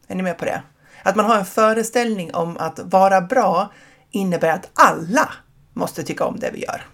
Är 0.08 0.14
ni 0.14 0.22
med 0.22 0.38
på 0.38 0.44
det? 0.44 0.62
Att 1.02 1.16
man 1.16 1.26
har 1.26 1.36
en 1.36 1.46
föreställning 1.46 2.34
om 2.34 2.56
att 2.56 2.78
vara 2.78 3.20
bra 3.20 3.72
innebär 4.10 4.50
att 4.52 4.70
alla 4.74 5.32
måste 5.72 6.02
tycka 6.02 6.24
om 6.24 6.38
det 6.38 6.50
vi 6.50 6.62
gör. 6.62 6.86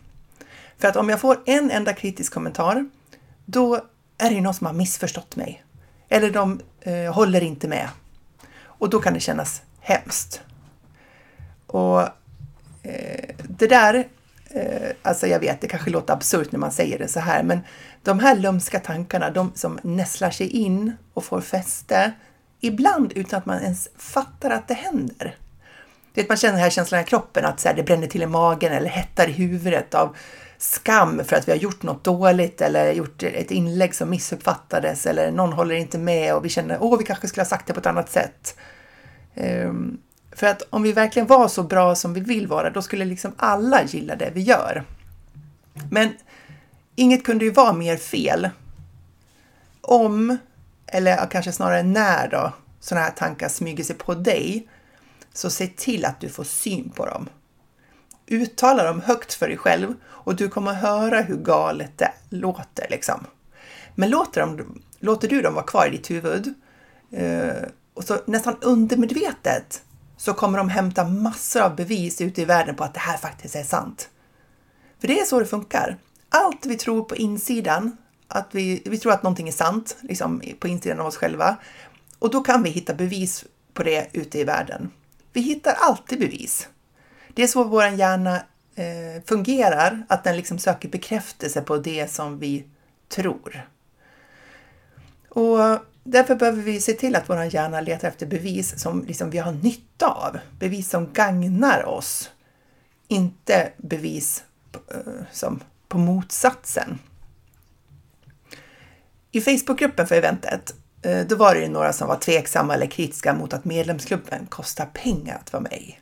För 0.78 0.88
att 0.88 0.96
om 0.96 1.08
jag 1.08 1.20
får 1.20 1.38
en 1.46 1.70
enda 1.70 1.92
kritisk 1.92 2.32
kommentar, 2.34 2.88
då 3.44 3.80
är 4.18 4.30
det 4.30 4.40
någon 4.40 4.54
som 4.54 4.66
har 4.66 4.74
missförstått 4.74 5.36
mig. 5.36 5.64
Eller 6.08 6.30
de 6.30 6.60
eh, 6.80 7.14
håller 7.14 7.42
inte 7.42 7.68
med. 7.68 7.88
Och 8.58 8.90
då 8.90 9.00
kan 9.00 9.14
det 9.14 9.20
kännas 9.20 9.62
hemskt. 9.80 10.40
Och 11.66 12.00
eh, 12.82 13.34
det 13.48 13.66
där, 13.66 14.08
eh, 14.50 14.90
alltså 15.02 15.26
jag 15.26 15.40
vet, 15.40 15.60
det 15.60 15.68
kanske 15.68 15.90
låter 15.90 16.14
absurt 16.14 16.52
när 16.52 16.58
man 16.58 16.72
säger 16.72 16.98
det 16.98 17.08
så 17.08 17.20
här, 17.20 17.42
men 17.42 17.60
de 18.02 18.18
här 18.18 18.36
lömska 18.36 18.80
tankarna, 18.80 19.30
de 19.30 19.52
som 19.54 19.78
nästlar 19.82 20.30
sig 20.30 20.48
in 20.48 20.92
och 21.14 21.24
får 21.24 21.40
fäste, 21.40 22.12
ibland 22.60 23.12
utan 23.12 23.38
att 23.38 23.46
man 23.46 23.62
ens 23.62 23.88
fattar 23.96 24.50
att 24.50 24.68
det 24.68 24.74
händer. 24.74 25.36
Det 26.14 26.28
man 26.28 26.36
känner 26.36 26.52
den 26.52 26.62
här 26.62 26.70
känslan 26.70 27.00
i 27.00 27.04
kroppen, 27.04 27.44
att 27.44 27.60
så 27.60 27.68
här, 27.68 27.76
det 27.76 27.82
bränner 27.82 28.06
till 28.06 28.22
i 28.22 28.26
magen 28.26 28.72
eller 28.72 28.88
hettar 28.88 29.28
i 29.28 29.32
huvudet 29.32 29.94
av 29.94 30.16
skam 30.58 31.24
för 31.24 31.36
att 31.36 31.48
vi 31.48 31.52
har 31.52 31.58
gjort 31.58 31.82
något 31.82 32.04
dåligt 32.04 32.60
eller 32.60 32.92
gjort 32.92 33.22
ett 33.22 33.50
inlägg 33.50 33.94
som 33.94 34.10
missuppfattades 34.10 35.06
eller 35.06 35.30
någon 35.30 35.52
håller 35.52 35.74
inte 35.74 35.98
med 35.98 36.34
och 36.34 36.44
vi 36.44 36.48
känner 36.48 36.78
åh, 36.80 36.98
vi 36.98 37.04
kanske 37.04 37.28
skulle 37.28 37.42
ha 37.42 37.48
sagt 37.48 37.66
det 37.66 37.72
på 37.72 37.80
ett 37.80 37.86
annat 37.86 38.10
sätt. 38.10 38.56
Um, 39.34 39.98
för 40.36 40.46
att 40.46 40.62
om 40.70 40.82
vi 40.82 40.92
verkligen 40.92 41.26
var 41.26 41.48
så 41.48 41.62
bra 41.62 41.94
som 41.94 42.14
vi 42.14 42.20
vill 42.20 42.46
vara, 42.46 42.70
då 42.70 42.82
skulle 42.82 43.04
liksom 43.04 43.32
alla 43.36 43.84
gilla 43.84 44.16
det 44.16 44.30
vi 44.34 44.40
gör. 44.40 44.84
Men 45.90 46.08
inget 46.94 47.24
kunde 47.24 47.44
ju 47.44 47.50
vara 47.50 47.72
mer 47.72 47.96
fel. 47.96 48.50
Om, 49.80 50.38
eller 50.86 51.30
kanske 51.30 51.52
snarare 51.52 51.82
när 51.82 52.28
då, 52.28 52.52
sådana 52.80 53.04
här 53.06 53.12
tankar 53.12 53.48
smyger 53.48 53.84
sig 53.84 53.96
på 53.96 54.14
dig, 54.14 54.68
så 55.32 55.50
se 55.50 55.66
till 55.66 56.04
att 56.04 56.20
du 56.20 56.28
får 56.28 56.44
syn 56.44 56.90
på 56.90 57.06
dem. 57.06 57.28
Uttala 58.26 58.84
dem 58.84 59.00
högt 59.00 59.34
för 59.34 59.48
dig 59.48 59.56
själv 59.56 59.94
och 60.04 60.36
du 60.36 60.48
kommer 60.48 60.72
höra 60.72 61.20
hur 61.20 61.36
galet 61.36 61.98
det 61.98 62.12
låter 62.28 62.86
liksom. 62.90 63.26
Men 63.94 64.10
låter, 64.10 64.40
dem, 64.40 64.82
låter 64.98 65.28
du 65.28 65.42
dem 65.42 65.54
vara 65.54 65.64
kvar 65.64 65.86
i 65.86 65.90
ditt 65.90 66.10
huvud 66.10 66.54
eh, 67.10 67.68
och 67.94 68.04
så 68.04 68.18
nästan 68.26 68.56
undermedvetet 68.60 69.82
så 70.16 70.34
kommer 70.34 70.58
de 70.58 70.68
hämta 70.68 71.04
massor 71.04 71.60
av 71.60 71.76
bevis 71.76 72.20
ute 72.20 72.42
i 72.42 72.44
världen 72.44 72.74
på 72.76 72.84
att 72.84 72.94
det 72.94 73.00
här 73.00 73.16
faktiskt 73.16 73.56
är 73.56 73.62
sant. 73.62 74.08
För 75.00 75.08
det 75.08 75.20
är 75.20 75.24
så 75.24 75.38
det 75.38 75.46
funkar. 75.46 75.96
Allt 76.28 76.66
vi 76.66 76.76
tror 76.76 77.04
på 77.04 77.16
insidan, 77.16 77.96
att 78.28 78.48
vi, 78.50 78.82
vi 78.84 78.98
tror 78.98 79.12
att 79.12 79.22
någonting 79.22 79.48
är 79.48 79.52
sant, 79.52 79.96
liksom 80.00 80.42
på 80.58 80.68
insidan 80.68 81.00
av 81.00 81.06
oss 81.06 81.16
själva, 81.16 81.56
och 82.18 82.30
då 82.30 82.40
kan 82.40 82.62
vi 82.62 82.70
hitta 82.70 82.94
bevis 82.94 83.44
på 83.74 83.82
det 83.82 84.08
ute 84.12 84.38
i 84.38 84.44
världen. 84.44 84.90
Vi 85.32 85.40
hittar 85.40 85.72
alltid 85.80 86.18
bevis. 86.18 86.68
Det 87.34 87.42
är 87.42 87.46
så 87.46 87.64
vår 87.64 87.86
hjärna 87.86 88.36
eh, 88.74 89.22
fungerar, 89.26 90.06
att 90.08 90.24
den 90.24 90.36
liksom 90.36 90.58
söker 90.58 90.88
bekräftelse 90.88 91.60
på 91.60 91.76
det 91.76 92.10
som 92.10 92.38
vi 92.38 92.64
tror. 93.08 93.68
Och 95.36 95.78
därför 96.04 96.34
behöver 96.34 96.62
vi 96.62 96.80
se 96.80 96.92
till 96.92 97.16
att 97.16 97.28
vår 97.28 97.42
hjärna 97.44 97.80
letar 97.80 98.08
efter 98.08 98.26
bevis 98.26 98.80
som 98.80 99.04
liksom 99.04 99.30
vi 99.30 99.38
har 99.38 99.52
nytta 99.52 100.06
av. 100.06 100.38
Bevis 100.58 100.90
som 100.90 101.12
gagnar 101.12 101.84
oss. 101.84 102.30
Inte 103.08 103.72
bevis 103.76 104.44
på, 104.72 104.80
som 105.32 105.60
på 105.88 105.98
motsatsen. 105.98 106.98
I 109.32 109.40
Facebookgruppen 109.40 110.06
för 110.06 110.14
eventet, 110.14 110.74
eh, 111.02 111.26
då 111.26 111.36
var 111.36 111.54
det 111.54 111.68
några 111.68 111.92
som 111.92 112.08
var 112.08 112.16
tveksamma 112.16 112.74
eller 112.74 112.86
kritiska 112.86 113.34
mot 113.34 113.52
att 113.52 113.64
medlemsklubben 113.64 114.46
kostar 114.46 114.86
pengar 114.86 115.38
att 115.40 115.52
vara 115.52 115.62
med 115.62 115.72
i. 115.72 115.98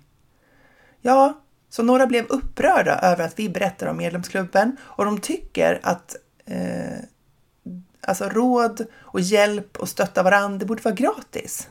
Ja, 1.00 1.40
så 1.70 1.82
några 1.82 2.06
blev 2.06 2.26
upprörda 2.26 2.98
över 2.98 3.24
att 3.24 3.38
vi 3.38 3.48
berättar 3.48 3.86
om 3.86 3.96
medlemsklubben 3.96 4.76
och 4.82 5.04
de 5.04 5.20
tycker 5.20 5.80
att 5.82 6.16
eh, 6.46 6.98
alltså 8.04 8.28
råd 8.28 8.86
och 9.00 9.20
hjälp 9.20 9.76
och 9.76 9.88
stötta 9.88 10.22
varandra, 10.22 10.58
det 10.58 10.64
borde 10.64 10.82
vara 10.82 10.94
gratis. 10.94 11.68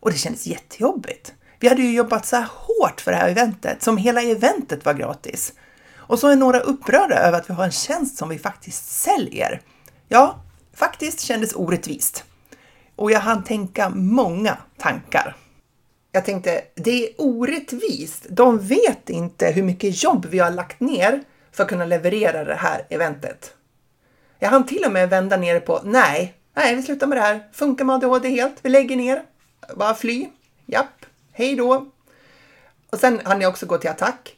Och 0.00 0.10
det 0.10 0.16
kändes 0.16 0.46
jättejobbigt. 0.46 1.34
Vi 1.60 1.68
hade 1.68 1.82
ju 1.82 1.94
jobbat 1.94 2.26
så 2.26 2.36
här 2.36 2.48
hårt 2.50 3.00
för 3.00 3.10
det 3.10 3.16
här 3.16 3.28
eventet, 3.28 3.82
som 3.82 3.96
hela 3.96 4.22
eventet 4.22 4.84
var 4.84 4.94
gratis. 4.94 5.52
Och 5.94 6.18
så 6.18 6.28
är 6.28 6.36
några 6.36 6.60
upprörda 6.60 7.16
över 7.16 7.38
att 7.38 7.50
vi 7.50 7.54
har 7.54 7.64
en 7.64 7.72
tjänst 7.72 8.18
som 8.18 8.28
vi 8.28 8.38
faktiskt 8.38 8.90
säljer. 8.90 9.60
Ja, 10.08 10.42
faktiskt 10.74 11.20
kändes 11.20 11.54
orättvist. 11.54 12.24
Och 12.96 13.10
jag 13.10 13.20
hann 13.20 13.44
tänka 13.44 13.88
många 13.88 14.58
tankar. 14.78 15.36
Jag 16.12 16.24
tänkte, 16.24 16.62
det 16.74 17.08
är 17.08 17.14
orättvist. 17.18 18.26
De 18.30 18.58
vet 18.58 19.10
inte 19.10 19.50
hur 19.50 19.62
mycket 19.62 20.02
jobb 20.02 20.26
vi 20.30 20.38
har 20.38 20.50
lagt 20.50 20.80
ner 20.80 21.22
för 21.52 21.62
att 21.62 21.68
kunna 21.68 21.84
leverera 21.84 22.44
det 22.44 22.54
här 22.54 22.86
eventet. 22.88 23.54
Jag 24.42 24.50
hann 24.50 24.66
till 24.66 24.84
och 24.84 24.92
med 24.92 25.10
vända 25.10 25.36
ner 25.36 25.60
på, 25.60 25.80
nej, 25.84 26.34
nej, 26.54 26.76
vi 26.76 26.82
slutar 26.82 27.06
med 27.06 27.18
det 27.18 27.22
här. 27.22 27.48
Funkar 27.52 27.84
med 27.84 27.94
ADHD 27.94 28.28
helt. 28.28 28.54
Vi 28.62 28.68
lägger 28.68 28.96
ner. 28.96 29.22
Bara 29.76 29.94
fly. 29.94 30.28
Japp, 30.66 31.06
hej 31.32 31.56
då. 31.56 31.86
Och 32.90 32.98
sen 32.98 33.20
hann 33.24 33.40
jag 33.40 33.50
också 33.50 33.66
gå 33.66 33.78
till 33.78 33.90
attack. 33.90 34.36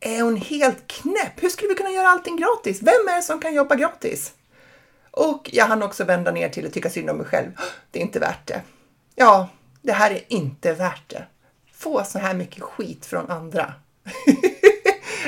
Är 0.00 0.22
hon 0.22 0.36
helt 0.36 0.86
knäpp? 0.86 1.42
Hur 1.42 1.48
skulle 1.48 1.68
vi 1.68 1.74
kunna 1.74 1.90
göra 1.90 2.08
allting 2.08 2.36
gratis? 2.36 2.82
Vem 2.82 3.08
är 3.08 3.16
det 3.16 3.22
som 3.22 3.40
kan 3.40 3.54
jobba 3.54 3.74
gratis? 3.74 4.32
Och 5.10 5.50
jag 5.52 5.66
hann 5.66 5.82
också 5.82 6.04
vända 6.04 6.30
ner 6.30 6.48
till 6.48 6.66
att 6.66 6.72
tycka 6.72 6.90
synd 6.90 7.10
om 7.10 7.16
mig 7.16 7.26
själv. 7.26 7.50
Det 7.90 7.98
är 7.98 8.02
inte 8.02 8.18
värt 8.18 8.46
det. 8.46 8.62
Ja, 9.14 9.48
det 9.82 9.92
här 9.92 10.10
är 10.10 10.20
inte 10.28 10.72
värt 10.72 11.08
det. 11.10 11.24
Få 11.72 12.04
så 12.04 12.18
här 12.18 12.34
mycket 12.34 12.62
skit 12.62 13.06
från 13.06 13.30
andra. 13.30 13.74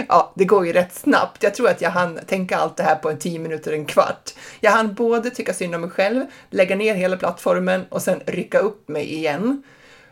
ja, 0.09 0.33
det 0.37 0.45
går 0.45 0.67
ju 0.67 0.73
rätt 0.73 0.95
snabbt. 0.95 1.43
Jag 1.43 1.55
tror 1.55 1.69
att 1.69 1.81
jag 1.81 1.91
hann 1.91 2.21
tänka 2.27 2.57
allt 2.57 2.77
det 2.77 2.83
här 2.83 2.95
på 2.95 3.11
en 3.11 3.19
tio 3.19 3.39
minuter, 3.39 3.73
en 3.73 3.85
kvart. 3.85 4.35
Jag 4.61 4.71
hann 4.71 4.95
både 4.95 5.31
tycka 5.31 5.55
synd 5.55 5.75
om 5.75 5.81
mig 5.81 5.91
själv, 5.91 6.25
lägga 6.51 6.77
ner 6.77 6.95
hela 6.95 7.17
plattformen 7.17 7.85
och 7.89 8.03
sen 8.03 8.21
rycka 8.27 8.59
upp 8.59 8.89
mig 8.89 9.15
igen. 9.15 9.63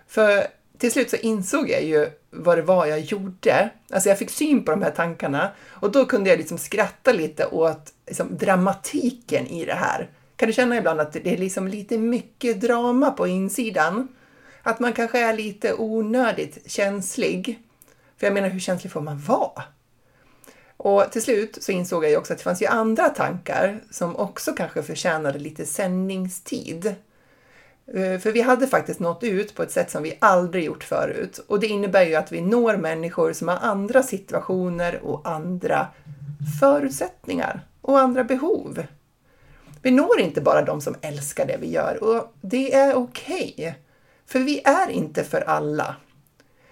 För 0.09 0.47
till 0.79 0.93
slut 0.93 1.11
så 1.11 1.17
insåg 1.17 1.71
jag 1.71 1.83
ju 1.83 2.11
vad 2.31 2.59
det 2.59 2.63
var 2.63 2.87
jag 2.87 3.01
gjorde. 3.01 3.71
Alltså 3.91 4.09
jag 4.09 4.19
fick 4.19 4.31
syn 4.31 4.65
på 4.65 4.71
de 4.71 4.83
här 4.83 4.91
tankarna 4.91 5.51
och 5.69 5.93
då 5.93 6.05
kunde 6.07 6.31
jag 6.31 6.39
liksom 6.39 6.59
skratta 6.59 7.13
lite 7.13 7.47
åt 7.47 7.93
liksom, 8.07 8.37
dramatiken 8.37 9.47
i 9.47 9.65
det 9.65 9.75
här. 9.75 10.11
Kan 10.37 10.47
du 10.47 10.53
känna 10.53 10.77
ibland 10.77 11.01
att 11.01 11.13
det 11.13 11.27
är 11.27 11.37
liksom 11.37 11.69
lite 11.69 11.99
mycket 11.99 12.61
drama 12.61 13.11
på 13.11 13.27
insidan? 13.27 14.09
Att 14.63 14.81
man 14.81 14.93
kanske 14.93 15.19
är 15.19 15.37
lite 15.37 15.75
onödigt 15.75 16.71
känslig. 16.71 17.59
För 18.19 18.27
jag 18.27 18.35
menar, 18.35 18.49
hur 18.49 18.61
känslig 18.61 18.93
får 18.93 19.01
man 19.01 19.19
vara? 19.19 19.63
Och 20.87 21.13
till 21.13 21.23
slut 21.23 21.59
så 21.61 21.73
insåg 21.73 22.05
jag 22.05 22.11
ju 22.11 22.17
också 22.17 22.33
att 22.33 22.39
det 22.39 22.45
fanns 22.45 22.63
ju 22.63 22.67
andra 22.67 23.09
tankar 23.09 23.81
som 23.91 24.17
också 24.17 24.53
kanske 24.53 24.83
förtjänade 24.83 25.39
lite 25.39 25.67
sändningstid. 25.67 26.87
Eh, 27.87 28.19
för 28.19 28.33
vi 28.33 28.41
hade 28.41 28.67
faktiskt 28.67 29.01
nått 29.01 29.25
ut 29.25 29.55
på 29.55 29.63
ett 29.63 29.71
sätt 29.71 29.91
som 29.91 30.03
vi 30.03 30.19
aldrig 30.21 30.65
gjort 30.65 30.85
förut. 30.85 31.41
Och 31.47 31.61
det 31.61 31.67
innebär 31.67 32.07
ju 32.07 32.15
att 32.15 32.33
vi 32.33 32.41
når 32.41 32.77
människor 32.77 33.33
som 33.33 33.49
har 33.49 33.57
andra 33.57 34.03
situationer 34.03 35.01
och 35.03 35.29
andra 35.29 35.87
förutsättningar 36.61 37.61
och 37.81 38.01
andra 38.01 38.25
behov. 38.25 38.83
Vi 39.83 39.91
når 39.91 40.21
inte 40.21 40.41
bara 40.41 40.63
de 40.63 40.81
som 40.81 40.95
älskar 41.01 41.47
det 41.47 41.57
vi 41.61 41.71
gör 41.71 42.03
och 42.03 42.35
det 42.41 42.75
är 42.75 42.95
okej. 42.95 43.55
Okay, 43.57 43.73
för 44.27 44.39
vi 44.39 44.63
är 44.65 44.91
inte 44.91 45.25
för 45.25 45.41
alla. 45.41 45.97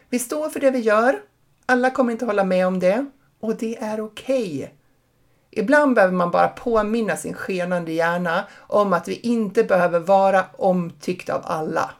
Vi 0.08 0.18
står 0.18 0.48
för 0.48 0.60
det 0.60 0.70
vi 0.70 0.80
gör. 0.80 1.20
Alla 1.66 1.90
kommer 1.90 2.12
inte 2.12 2.24
hålla 2.24 2.44
med 2.44 2.66
om 2.66 2.80
det 2.80 3.06
och 3.44 3.56
det 3.56 3.76
är 3.80 4.00
okej. 4.00 4.54
Okay. 4.54 4.68
Ibland 5.50 5.94
behöver 5.94 6.14
man 6.14 6.30
bara 6.30 6.48
påminna 6.48 7.16
sin 7.16 7.34
skenande 7.34 7.92
hjärna 7.92 8.44
om 8.58 8.92
att 8.92 9.08
vi 9.08 9.14
inte 9.14 9.64
behöver 9.64 9.98
vara 9.98 10.44
omtyckta 10.56 11.34
av 11.34 11.42
alla. 11.44 11.90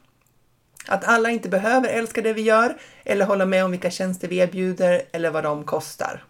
Att 0.89 1.05
alla 1.05 1.31
inte 1.31 1.49
behöver 1.49 1.89
älska 1.89 2.23
det 2.23 2.33
vi 2.33 2.43
gör 2.43 2.77
eller 3.05 3.25
hålla 3.27 3.47
med 3.47 3.65
om 3.65 3.71
vilka 3.71 3.91
tjänster 3.91 4.29
vi 4.29 4.37
erbjuder 4.37 5.03
eller 5.13 5.31
vad 5.31 5.45
de 5.45 5.65
kostar. 5.65 6.25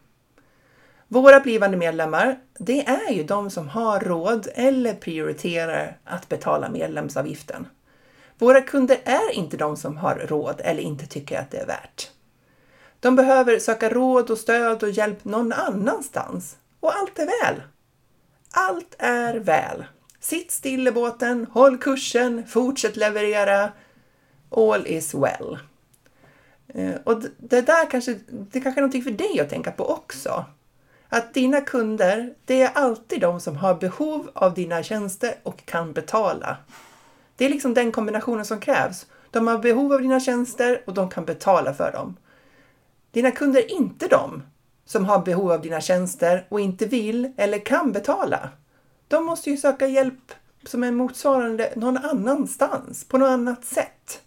Våra 1.08 1.40
blivande 1.40 1.76
medlemmar, 1.76 2.38
det 2.58 2.86
är 2.86 3.12
ju 3.12 3.24
de 3.24 3.50
som 3.50 3.68
har 3.68 4.00
råd 4.00 4.48
eller 4.54 4.94
prioriterar 4.94 5.98
att 6.04 6.28
betala 6.28 6.68
medlemsavgiften. 6.68 7.66
Våra 8.38 8.60
kunder 8.60 8.98
är 9.04 9.32
inte 9.32 9.56
de 9.56 9.76
som 9.76 9.96
har 9.96 10.14
råd 10.14 10.60
eller 10.64 10.82
inte 10.82 11.06
tycker 11.06 11.38
att 11.38 11.50
det 11.50 11.58
är 11.58 11.66
värt. 11.66 12.10
De 13.04 13.16
behöver 13.16 13.58
söka 13.58 13.90
råd 13.90 14.30
och 14.30 14.38
stöd 14.38 14.82
och 14.82 14.90
hjälp 14.90 15.24
någon 15.24 15.52
annanstans 15.52 16.56
och 16.80 16.96
allt 16.96 17.18
är 17.18 17.26
väl. 17.26 17.62
Allt 18.50 18.94
är 18.98 19.34
väl. 19.34 19.84
Sitt 20.20 20.50
still 20.50 20.88
i 20.88 20.90
båten, 20.90 21.46
håll 21.52 21.78
kursen, 21.78 22.46
fortsätt 22.46 22.96
leverera. 22.96 23.72
All 24.50 24.86
is 24.86 25.14
well. 25.14 25.58
Eh, 26.68 26.94
och 27.04 27.22
det 27.38 27.60
där 27.60 27.90
kanske, 27.90 28.18
det 28.28 28.60
kanske 28.60 28.78
är 28.78 28.82
någonting 28.82 29.02
för 29.02 29.10
dig 29.10 29.40
att 29.40 29.50
tänka 29.50 29.70
på 29.70 29.90
också. 29.90 30.44
Att 31.08 31.34
dina 31.34 31.60
kunder, 31.60 32.34
det 32.44 32.62
är 32.62 32.70
alltid 32.74 33.20
de 33.20 33.40
som 33.40 33.56
har 33.56 33.74
behov 33.74 34.30
av 34.34 34.54
dina 34.54 34.82
tjänster 34.82 35.34
och 35.42 35.66
kan 35.66 35.92
betala. 35.92 36.56
Det 37.36 37.44
är 37.44 37.50
liksom 37.50 37.74
den 37.74 37.92
kombinationen 37.92 38.44
som 38.44 38.60
krävs. 38.60 39.06
De 39.30 39.46
har 39.46 39.58
behov 39.58 39.92
av 39.92 40.02
dina 40.02 40.20
tjänster 40.20 40.82
och 40.86 40.94
de 40.94 41.10
kan 41.10 41.24
betala 41.24 41.74
för 41.74 41.92
dem. 41.92 42.16
Dina 43.14 43.30
kunder 43.30 43.60
är 43.60 43.70
inte 43.70 44.08
de 44.08 44.42
som 44.84 45.04
har 45.04 45.22
behov 45.22 45.52
av 45.52 45.60
dina 45.60 45.80
tjänster 45.80 46.46
och 46.48 46.60
inte 46.60 46.86
vill 46.86 47.32
eller 47.36 47.58
kan 47.58 47.92
betala. 47.92 48.48
De 49.08 49.24
måste 49.24 49.50
ju 49.50 49.56
söka 49.56 49.86
hjälp 49.86 50.32
som 50.64 50.82
är 50.82 50.90
motsvarande 50.90 51.72
någon 51.76 51.96
annanstans, 51.96 53.04
på 53.08 53.18
något 53.18 53.28
annat 53.28 53.64
sätt. 53.64 54.22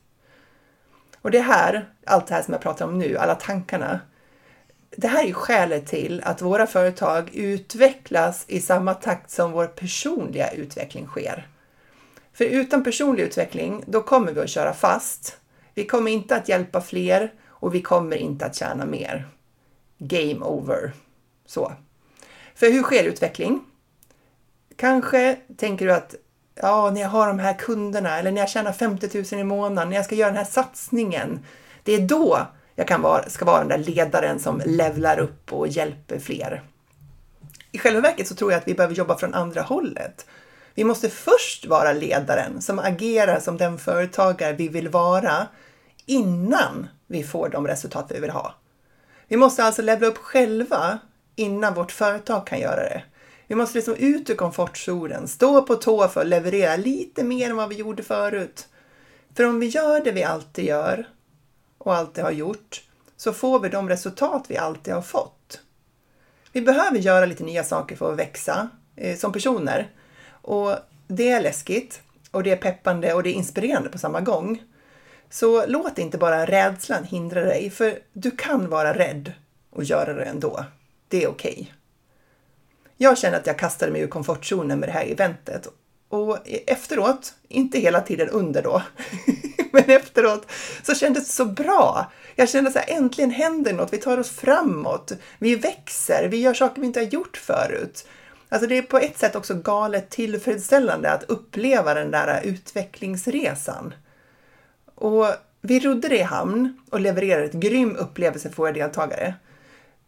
Och 1.21 1.31
det 1.31 1.39
här, 1.39 1.89
allt 2.05 2.27
det 2.27 2.33
här 2.33 2.41
som 2.41 2.51
jag 2.51 2.61
pratar 2.61 2.85
om 2.85 2.99
nu, 2.99 3.17
alla 3.17 3.35
tankarna, 3.35 3.99
det 4.97 5.07
här 5.07 5.25
är 5.25 5.33
skälet 5.33 5.87
till 5.87 6.21
att 6.25 6.41
våra 6.41 6.67
företag 6.67 7.29
utvecklas 7.35 8.45
i 8.47 8.59
samma 8.59 8.93
takt 8.93 9.31
som 9.31 9.51
vår 9.51 9.67
personliga 9.67 10.51
utveckling 10.51 11.07
sker. 11.07 11.47
För 12.33 12.45
utan 12.45 12.83
personlig 12.83 13.23
utveckling, 13.23 13.83
då 13.87 14.01
kommer 14.01 14.31
vi 14.31 14.41
att 14.41 14.49
köra 14.49 14.73
fast. 14.73 15.37
Vi 15.73 15.85
kommer 15.85 16.11
inte 16.11 16.35
att 16.35 16.49
hjälpa 16.49 16.81
fler 16.81 17.31
och 17.59 17.75
vi 17.75 17.81
kommer 17.81 18.15
inte 18.15 18.45
att 18.45 18.55
tjäna 18.55 18.85
mer. 18.85 19.27
Game 19.97 20.45
over. 20.45 20.93
Så. 21.45 21.73
För 22.55 22.71
hur 22.71 22.83
sker 22.83 23.03
utveckling? 23.03 23.63
Kanske 24.75 25.37
tänker 25.57 25.85
du 25.85 25.93
att 25.93 26.15
ja, 26.55 26.91
när 26.91 27.01
jag 27.01 27.09
har 27.09 27.27
de 27.27 27.39
här 27.39 27.53
kunderna 27.53 28.19
eller 28.19 28.31
när 28.31 28.41
jag 28.41 28.49
tjänar 28.49 28.71
50 28.71 29.35
000 29.35 29.41
i 29.41 29.43
månaden, 29.43 29.89
när 29.89 29.95
jag 29.95 30.05
ska 30.05 30.15
göra 30.15 30.29
den 30.29 30.37
här 30.37 30.45
satsningen, 30.45 31.39
det 31.83 31.93
är 31.93 31.99
då 31.99 32.47
jag 32.75 32.87
kan 32.87 33.01
vara, 33.01 33.29
ska 33.29 33.45
vara 33.45 33.59
den 33.59 33.67
där 33.67 33.91
ledaren 33.91 34.39
som 34.39 34.61
levlar 34.65 35.19
upp 35.19 35.53
och 35.53 35.67
hjälper 35.67 36.19
fler. 36.19 36.63
I 37.71 37.77
själva 37.77 38.01
verket 38.01 38.27
så 38.27 38.35
tror 38.35 38.51
jag 38.51 38.59
att 38.59 38.67
vi 38.67 38.73
behöver 38.73 38.95
jobba 38.95 39.17
från 39.17 39.33
andra 39.33 39.61
hållet. 39.61 40.25
Vi 40.75 40.83
måste 40.83 41.09
först 41.09 41.65
vara 41.65 41.93
ledaren 41.93 42.61
som 42.61 42.79
agerar 42.79 43.39
som 43.39 43.57
den 43.57 43.77
företagare 43.77 44.53
vi 44.53 44.67
vill 44.67 44.89
vara 44.89 45.47
innan 46.07 46.87
vi 47.07 47.23
får 47.23 47.49
de 47.49 47.67
resultat 47.67 48.05
vi 48.09 48.19
vill 48.19 48.29
ha. 48.29 48.55
Vi 49.27 49.37
måste 49.37 49.63
alltså 49.63 49.81
levla 49.81 50.07
upp 50.07 50.17
själva 50.17 50.99
innan 51.35 51.73
vårt 51.73 51.91
företag 51.91 52.47
kan 52.47 52.59
göra 52.59 52.83
det. 52.83 53.03
Vi 53.47 53.55
måste 53.55 53.77
liksom 53.77 53.95
ut 53.95 54.29
ur 54.29 54.35
komfortzonen, 54.35 55.27
stå 55.27 55.61
på 55.61 55.75
tå 55.75 56.07
för 56.07 56.21
att 56.21 56.27
leverera 56.27 56.75
lite 56.75 57.23
mer 57.23 57.49
än 57.49 57.55
vad 57.55 57.69
vi 57.69 57.75
gjorde 57.75 58.03
förut. 58.03 58.67
För 59.35 59.43
om 59.43 59.59
vi 59.59 59.67
gör 59.67 60.03
det 60.03 60.11
vi 60.11 60.23
alltid 60.23 60.65
gör 60.65 61.07
och 61.77 61.95
alltid 61.95 62.23
har 62.23 62.31
gjort 62.31 62.83
så 63.17 63.33
får 63.33 63.59
vi 63.59 63.69
de 63.69 63.89
resultat 63.89 64.45
vi 64.47 64.57
alltid 64.57 64.93
har 64.93 65.01
fått. 65.01 65.61
Vi 66.51 66.61
behöver 66.61 66.97
göra 66.97 67.25
lite 67.25 67.43
nya 67.43 67.63
saker 67.63 67.95
för 67.95 68.11
att 68.11 68.19
växa 68.19 68.69
eh, 68.95 69.17
som 69.17 69.31
personer. 69.31 69.91
Och 70.29 70.75
det 71.07 71.29
är 71.29 71.41
läskigt 71.41 72.01
och 72.31 72.43
det 72.43 72.51
är 72.51 72.57
peppande 72.57 73.13
och 73.13 73.23
det 73.23 73.29
är 73.29 73.33
inspirerande 73.33 73.89
på 73.89 73.97
samma 73.97 74.21
gång. 74.21 74.63
Så 75.29 75.65
låt 75.65 75.97
inte 75.97 76.17
bara 76.17 76.45
rädslan 76.45 77.03
hindra 77.03 77.41
dig, 77.41 77.69
för 77.69 77.99
du 78.13 78.31
kan 78.31 78.69
vara 78.69 78.93
rädd 78.93 79.33
och 79.69 79.83
göra 79.83 80.13
det 80.13 80.23
ändå. 80.23 80.65
Det 81.07 81.23
är 81.23 81.27
okej. 81.27 81.51
Okay. 81.51 81.67
Jag 82.97 83.17
känner 83.17 83.37
att 83.37 83.47
jag 83.47 83.59
kastade 83.59 83.91
mig 83.91 84.01
ur 84.01 84.07
komfortzonen 84.07 84.79
med 84.79 84.89
det 84.89 84.93
här 84.93 85.05
eventet 85.05 85.67
och 86.09 86.37
efteråt, 86.67 87.33
inte 87.47 87.79
hela 87.79 88.01
tiden 88.01 88.29
under 88.29 88.63
då, 88.63 88.81
men 89.71 89.83
efteråt 89.83 90.51
så 90.83 90.95
kändes 90.95 91.27
det 91.27 91.33
så 91.33 91.45
bra. 91.45 92.11
Jag 92.35 92.49
kände 92.49 92.71
så 92.71 92.79
här, 92.79 92.97
äntligen 92.97 93.31
händer 93.31 93.73
något, 93.73 93.93
vi 93.93 93.97
tar 93.97 94.17
oss 94.17 94.29
framåt, 94.29 95.11
vi 95.39 95.55
växer, 95.55 96.27
vi 96.27 96.37
gör 96.37 96.53
saker 96.53 96.81
vi 96.81 96.87
inte 96.87 96.99
har 96.99 97.07
gjort 97.07 97.37
förut. 97.37 98.07
Alltså 98.49 98.67
det 98.67 98.77
är 98.77 98.81
på 98.81 98.97
ett 98.97 99.17
sätt 99.17 99.35
också 99.35 99.53
galet 99.53 100.09
tillfredsställande 100.09 101.11
att 101.11 101.23
uppleva 101.23 101.93
den 101.93 102.11
där 102.11 102.41
utvecklingsresan. 102.43 103.93
Och 104.97 105.25
vi 105.61 105.79
rodde 105.79 106.07
det 106.07 106.17
i 106.17 106.23
hamn 106.23 106.79
och 106.89 106.99
levererade 106.99 107.45
ett 107.45 107.53
grym 107.53 107.95
upplevelse 107.95 108.49
för 108.49 108.57
våra 108.57 108.71
deltagare. 108.71 109.33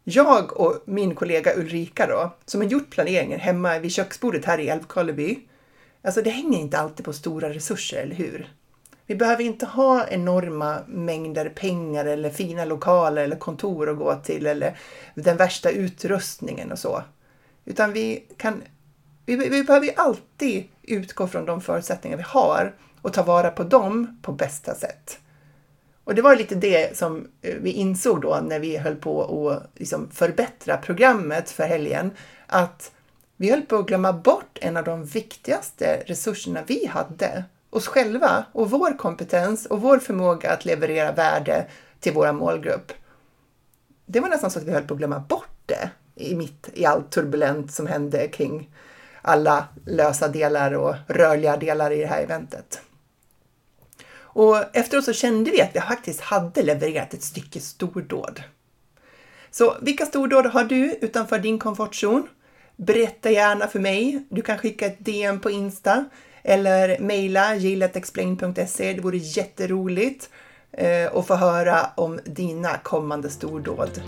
Jag 0.03 0.59
och 0.59 0.83
min 0.85 1.15
kollega 1.15 1.55
Ulrika 1.55 2.07
då, 2.07 2.31
som 2.45 2.61
har 2.61 2.67
gjort 2.67 2.89
planeringen 2.89 3.39
hemma 3.39 3.79
vid 3.79 3.91
köksbordet 3.91 4.45
här 4.45 4.57
i 4.59 4.69
Älvkarleby. 4.69 5.39
Alltså 6.01 6.21
det 6.21 6.29
hänger 6.29 6.59
inte 6.59 6.79
alltid 6.79 7.05
på 7.05 7.13
stora 7.13 7.49
resurser, 7.49 7.97
eller 7.97 8.15
hur? 8.15 8.53
Vi 9.05 9.15
behöver 9.15 9.43
inte 9.43 9.65
ha 9.65 10.07
enorma 10.07 10.79
mängder 10.87 11.49
pengar 11.49 12.05
eller 12.05 12.29
fina 12.29 12.65
lokaler 12.65 13.23
eller 13.23 13.35
kontor 13.35 13.89
att 13.89 13.97
gå 13.97 14.15
till 14.15 14.45
eller 14.45 14.77
den 15.15 15.37
värsta 15.37 15.69
utrustningen 15.69 16.71
och 16.71 16.79
så. 16.79 17.03
Utan 17.65 17.93
vi 17.93 18.25
kan, 18.37 18.63
vi, 19.25 19.35
vi 19.35 19.63
behöver 19.63 19.85
ju 19.85 19.93
alltid 19.95 20.63
utgå 20.81 21.27
från 21.27 21.45
de 21.45 21.61
förutsättningar 21.61 22.17
vi 22.17 22.23
har 22.23 22.73
och 23.01 23.13
ta 23.13 23.23
vara 23.23 23.51
på 23.51 23.63
dem 23.63 24.19
på 24.21 24.31
bästa 24.31 24.75
sätt. 24.75 25.19
Och 26.03 26.15
det 26.15 26.21
var 26.21 26.35
lite 26.35 26.55
det 26.55 26.97
som 26.97 27.27
eh, 27.41 27.55
vi 27.61 27.71
insåg 27.71 28.21
då 28.21 28.39
när 28.43 28.59
vi 28.59 28.77
höll 28.77 28.95
på 28.95 29.49
att 29.49 29.79
liksom 29.79 30.09
förbättra 30.11 30.77
programmet 30.77 31.49
för 31.49 31.63
helgen, 31.63 32.11
att 32.47 32.91
vi 33.37 33.51
höll 33.51 33.61
på 33.61 33.75
att 33.75 33.87
glömma 33.87 34.13
bort 34.13 34.57
en 34.61 34.77
av 34.77 34.83
de 34.83 35.05
viktigaste 35.05 36.03
resurserna 36.05 36.59
vi 36.67 36.85
hade, 36.85 37.43
oss 37.69 37.87
själva 37.87 38.45
och 38.51 38.69
vår 38.69 38.97
kompetens 38.97 39.65
och 39.65 39.81
vår 39.81 39.99
förmåga 39.99 40.51
att 40.51 40.65
leverera 40.65 41.11
värde 41.11 41.67
till 41.99 42.13
vår 42.13 42.31
målgrupp. 42.31 42.91
Det 44.05 44.19
var 44.19 44.29
nästan 44.29 44.51
så 44.51 44.59
att 44.59 44.65
vi 44.65 44.71
höll 44.71 44.87
på 44.87 44.93
att 44.93 44.97
glömma 44.97 45.19
bort 45.19 45.59
det 45.65 45.89
i 46.15 46.35
mitt 46.35 46.69
i 46.73 46.85
allt 46.85 47.11
turbulent 47.11 47.73
som 47.73 47.87
hände 47.87 48.27
kring 48.27 48.69
alla 49.21 49.67
lösa 49.85 50.27
delar 50.27 50.73
och 50.73 50.95
rörliga 51.07 51.57
delar 51.57 51.91
i 51.91 51.97
det 51.97 52.07
här 52.07 52.23
eventet. 52.23 52.78
Och 54.33 54.75
efteråt 54.75 55.05
så 55.05 55.13
kände 55.13 55.51
vi 55.51 55.61
att 55.61 55.75
vi 55.75 55.79
faktiskt 55.79 56.21
hade 56.21 56.63
levererat 56.63 57.13
ett 57.13 57.23
stycke 57.23 57.59
stordåd. 57.59 58.43
Så 59.51 59.77
vilka 59.81 60.05
stordåd 60.05 60.45
har 60.45 60.63
du 60.63 60.97
utanför 61.01 61.39
din 61.39 61.59
komfortzon? 61.59 62.27
Berätta 62.75 63.31
gärna 63.31 63.67
för 63.67 63.79
mig. 63.79 64.23
Du 64.29 64.41
kan 64.41 64.57
skicka 64.57 64.85
ett 64.85 65.05
DM 65.05 65.39
på 65.39 65.51
Insta 65.51 66.05
eller 66.43 66.99
mejla 66.99 67.55
gilletexplain.se. 67.55 68.93
Det 68.93 69.01
vore 69.01 69.17
jätteroligt 69.17 70.29
eh, 70.71 71.15
att 71.15 71.27
få 71.27 71.35
höra 71.35 71.89
om 71.95 72.19
dina 72.25 72.77
kommande 72.77 73.29
stordåd. 73.29 74.01